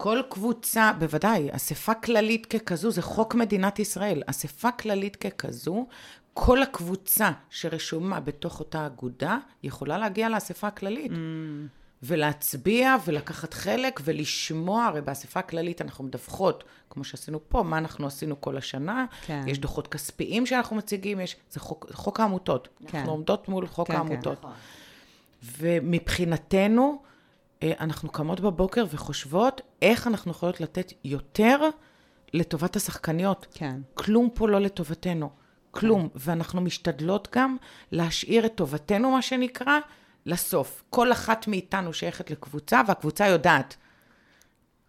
[0.01, 4.21] כל קבוצה, בוודאי, אספה כללית ככזו, זה חוק מדינת ישראל.
[4.25, 5.87] אספה כללית ככזו,
[6.33, 11.11] כל הקבוצה שרשומה בתוך אותה אגודה, יכולה להגיע לאספה הכללית.
[12.03, 18.41] ולהצביע ולקחת חלק ולשמוע, הרי באספה הכללית אנחנו מדווחות, כמו שעשינו פה, מה אנחנו עשינו
[18.41, 19.43] כל השנה, כן.
[19.47, 22.97] יש דוחות כספיים שאנחנו מציגים, יש, זה חוק, חוק העמותות, כן.
[22.97, 23.99] אנחנו עומדות מול חוק כן, כן.
[23.99, 24.45] העמותות.
[25.59, 27.08] ומבחינתנו, אה,
[27.63, 31.59] אנחנו קמות בבוקר וחושבות איך אנחנו יכולות לתת יותר
[32.33, 33.47] לטובת השחקניות.
[33.53, 33.81] כן.
[33.93, 35.29] כלום פה לא לטובתנו,
[35.71, 36.09] כלום.
[36.15, 37.57] ואנחנו משתדלות גם
[37.91, 39.79] להשאיר את טובתנו, מה שנקרא,
[40.25, 40.83] לסוף.
[40.89, 43.75] כל אחת מאיתנו שייכת לקבוצה, והקבוצה יודעת.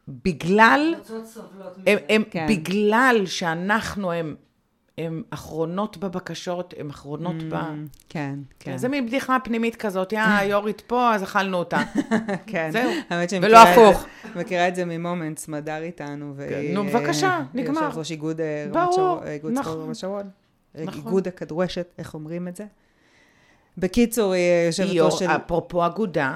[0.09, 1.91] בגלל, קבוצות סובלות מזה.
[1.91, 2.47] הם, הם, כן.
[2.49, 4.37] בגלל שאנחנו הם,
[5.07, 7.57] הם אחרונות בבקשות, הם אחרונות ב...
[8.09, 8.77] כן, כן.
[8.77, 11.83] זה מין בדיחה פנימית כזאת, יא, היורית פה, אז אכלנו אותה.
[12.47, 12.71] כן.
[12.73, 12.91] זהו.
[13.43, 14.07] ולא את הפוך.
[14.35, 16.33] זה- מכירה את זה ממומנטס, מדר איתנו.
[16.37, 17.81] והיא, נו, בבקשה, אה, נגמר.
[17.83, 19.81] יושבת ראש איגוד אה, רמת ברור, שרון, אה, איגוד נכון.
[19.81, 20.29] רמת שרון.
[20.79, 21.01] אה, נכון.
[21.01, 22.65] איגוד הכדורשת, איך אומרים את זה?
[23.79, 25.27] בקיצור, היא יושבת ראש של...
[25.31, 26.35] אפרופו אגודה,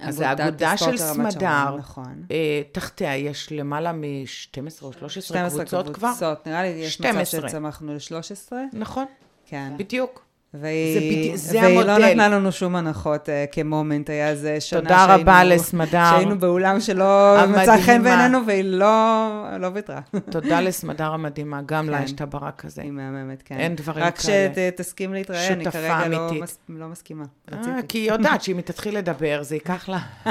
[0.00, 1.76] אז זה אגודת אגודה הספורט של סמדר.
[1.76, 2.24] נכון.
[2.30, 6.08] אה, תחתיה יש למעלה מ-12 או 13 קבוצות כבר.
[6.10, 7.48] קבוצות, נראה לי יש מצב 12.
[7.48, 8.52] שצמחנו ל-13.
[8.72, 9.04] נכון,
[9.46, 9.72] כן.
[9.76, 10.23] בדיוק.
[10.60, 11.98] והיא, זה בדי- זה והיא לא.
[11.98, 16.10] נתנה לנו שום הנחות uh, כמומנט, היה איזה שנה תודה שהיינו, רבה לסמדר.
[16.10, 18.02] שהיינו באולם שלא מצא חן.
[18.02, 19.28] בעינינו, והיא לא,
[19.58, 20.00] לא ויתרה.
[20.30, 22.04] תודה לסמדר המדהימה, גם לה כן.
[22.04, 22.82] יש את הברק כזה.
[22.82, 23.56] היא מהממת, כן.
[23.56, 24.52] אין דברים רק כאלה.
[24.74, 26.30] שתסכים להתראיין, אני כרגע לא.
[26.40, 27.24] מס, לא מסכימה.
[27.52, 27.58] אה.
[27.88, 29.98] כי היא יודעת שאם היא תתחיל לדבר, זה ייקח לה.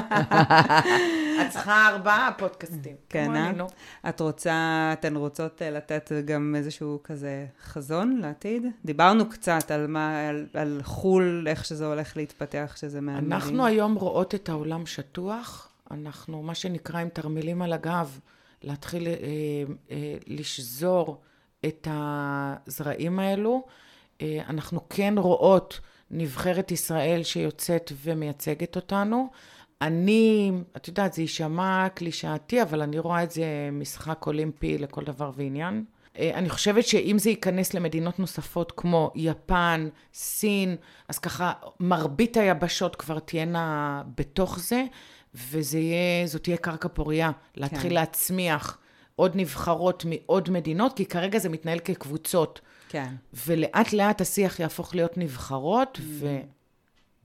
[1.41, 2.95] את צריכה ארבעה פודקאסטים.
[3.09, 3.51] כן, אה?
[3.51, 3.67] נו.
[4.09, 4.53] את רוצה,
[4.93, 8.65] אתן רוצות אה, לתת גם איזשהו כזה חזון לעתיד?
[8.85, 13.33] דיברנו קצת על מה, על, על חו"ל, איך שזה הולך להתפתח, שזה מעניין.
[13.33, 18.19] אנחנו היום רואות את העולם שטוח, אנחנו, מה שנקרא, עם תרמילים על הגב,
[18.63, 19.13] להתחיל אה,
[19.91, 21.21] אה, לשזור
[21.65, 23.65] את הזרעים האלו.
[24.21, 25.79] אה, אנחנו כן רואות
[26.11, 29.29] נבחרת ישראל שיוצאת ומייצגת אותנו.
[29.81, 35.31] אני, את יודעת, זה יישמע קלישאתי, אבל אני רואה את זה משחק אולימפי לכל דבר
[35.35, 35.85] ועניין.
[36.19, 40.75] אה, אני חושבת שאם זה ייכנס למדינות נוספות כמו יפן, סין,
[41.07, 44.83] אז ככה מרבית היבשות כבר תהיינה בתוך זה,
[45.35, 47.95] וזאת תהיה קרקע פורייה, להתחיל כן.
[47.95, 48.77] להצמיח
[49.15, 52.61] עוד נבחרות מעוד מדינות, כי כרגע זה מתנהל כקבוצות.
[52.89, 53.13] כן.
[53.45, 56.25] ולאט לאט השיח יהפוך להיות נבחרות, Mm.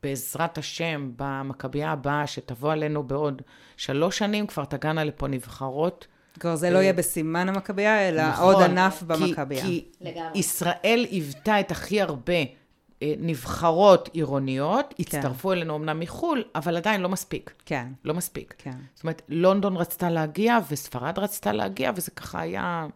[0.00, 3.42] ובעזרת השם, במכבייה הבאה שתבוא עלינו בעוד
[3.76, 6.06] שלוש שנים, כבר תגענה לפה נבחרות.
[6.40, 9.62] כבר זה לא יהיה בסימן המכבייה, אלא נכון, עוד ענף כי- במכבייה.
[9.64, 10.38] כי לגמרי.
[10.38, 12.32] ישראל היוותה את הכי הרבה
[13.02, 15.02] אה, נבחרות עירוניות, כן.
[15.02, 17.54] הצטרפו אלינו אמנם מחו"ל, אבל עדיין לא מספיק.
[17.66, 18.54] כן, לא מספיק.
[18.58, 18.76] כן.
[18.94, 22.86] זאת אומרת, לונדון רצתה להגיע, וספרד רצתה להגיע, וזה ככה היה...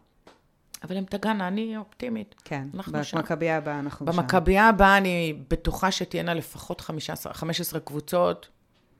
[0.85, 2.35] אבל הם תגענה, אני אופטימית.
[2.45, 2.69] כן.
[3.15, 4.19] במכבייה הבאה אנחנו שם.
[4.19, 8.49] במכבייה הבאה אני בטוחה שתהיינה לפחות 15, 15 קבוצות,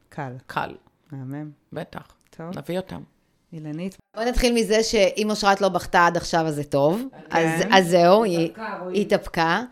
[0.09, 0.33] קל.
[0.47, 0.75] קל,
[1.13, 1.51] מהמם.
[1.73, 2.03] בטח.
[2.31, 2.59] טוב.
[2.59, 3.03] נביא אותם.
[3.53, 7.03] אילנית, בואי נתחיל מזה שאם אושרת לא בכתה עד עכשיו, אז זה טוב.
[7.31, 7.73] אז, כן.
[7.73, 8.51] אז זהו, היא
[8.95, 9.63] התאפקה.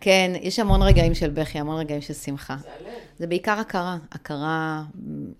[0.00, 2.56] כן, יש המון רגעים של בכי, המון רגעים של שמחה.
[3.18, 3.98] זה בעיקר הכרה.
[4.12, 4.82] הכרה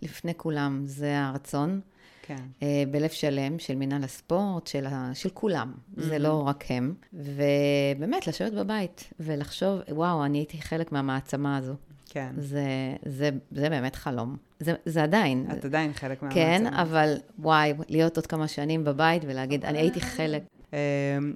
[0.03, 1.81] לפני כולם, זה הרצון.
[2.23, 2.37] כן.
[2.63, 5.11] אה, בלב שלם של מינהל הספורט, של, ה...
[5.15, 6.95] של כולם, זה לא רק הם.
[7.13, 11.75] ובאמת, לשבת בבית ולחשוב, וואו, אני הייתי חלק מהמעצמה הזו.
[12.13, 12.33] כן.
[12.39, 12.65] זה,
[13.05, 14.37] זה, זה באמת חלום.
[14.61, 15.47] זה, זה עדיין.
[15.53, 16.43] את עדיין חלק מהמעצמה.
[16.43, 20.43] כן, אבל וואי, להיות עוד כמה שנים בבית ולהגיד, אני הייתי חלק.
[20.75, 20.79] אה,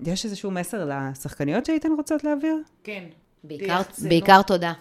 [0.07, 2.57] יש איזשהו מסר לשחקניות שהייתן רוצות להעביר?
[2.85, 3.05] כן.
[3.45, 4.73] בעיקר, בעיקר תודה.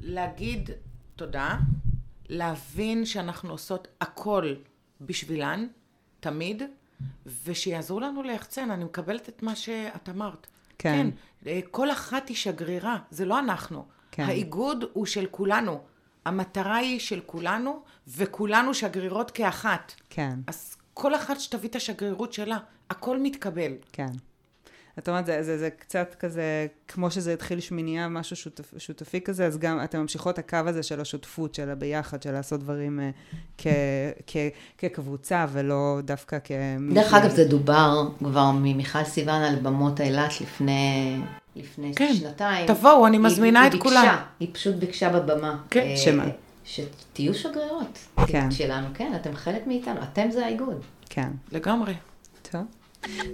[0.00, 0.70] להגיד
[1.16, 1.56] תודה,
[2.28, 4.54] להבין שאנחנו עושות הכל
[5.00, 5.66] בשבילן,
[6.20, 6.62] תמיד,
[7.44, 8.70] ושיעזרו לנו ליחצן.
[8.70, 10.46] אני מקבלת את מה שאת אמרת.
[10.78, 10.92] כן.
[10.92, 11.10] כן,
[11.46, 13.84] אה, כל אחת היא שגרירה, זה לא אנחנו.
[14.18, 14.24] כן.
[14.24, 15.80] האיגוד הוא של כולנו.
[16.24, 19.92] המטרה היא של כולנו, וכולנו שגרירות כאחת.
[20.10, 22.58] כן, אז כל אחת שתביא את השגרירות שלה,
[22.90, 23.72] הכל מתקבל.
[23.92, 24.12] כן.
[24.98, 29.46] את אומרת, זה, זה, זה קצת כזה, כמו שזה התחיל שמינייה, משהו שותף, שותפי כזה,
[29.46, 33.10] אז גם אתן ממשיכות הקו הזה של השותפות, של הביחד, של לעשות דברים אה,
[33.58, 33.66] כ,
[34.26, 34.36] כ,
[34.78, 36.50] כקבוצה, ולא דווקא כ...
[36.94, 41.16] דרך אגב, זה דובר כבר ממיכל סיוון על במות אילת לפני,
[41.56, 42.66] לפני כן, שנתיים.
[42.66, 44.16] תבואו, אני היא- מזמינה היא את ביקשה, כולם.
[44.40, 45.56] היא פשוט ביקשה בבמה.
[45.70, 46.24] כן, אה, שמה?
[46.64, 47.98] שתהיו שגרירות.
[48.26, 48.50] כן.
[48.50, 50.80] שלנו, כן, אתם חלק מאיתנו, אתם זה האיגוד.
[51.10, 51.28] כן.
[51.52, 51.94] לגמרי.
[52.50, 52.60] טוב.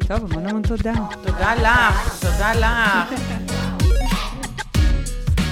[0.08, 0.92] טוב, המון המון תודה.
[1.22, 3.53] תודה לך, תודה לך.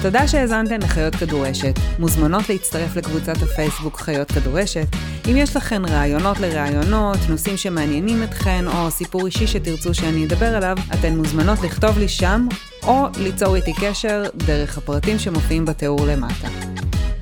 [0.03, 1.73] תודה שהאזנתן לחיות כדורשת.
[1.99, 4.87] מוזמנות להצטרף לקבוצת הפייסבוק חיות כדורשת.
[5.31, 10.77] אם יש לכן רעיונות לרעיונות, נושאים שמעניינים אתכן, או סיפור אישי שתרצו שאני אדבר עליו,
[10.93, 12.47] אתן מוזמנות לכתוב לי שם,
[12.83, 16.47] או ליצור איתי קשר דרך הפרטים שמופיעים בתיאור למטה.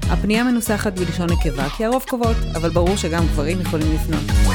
[0.10, 4.52] הפנייה מנוסחת בלשון נקבה כי הרוב קובעות, אבל ברור שגם גברים יכולים לפנות.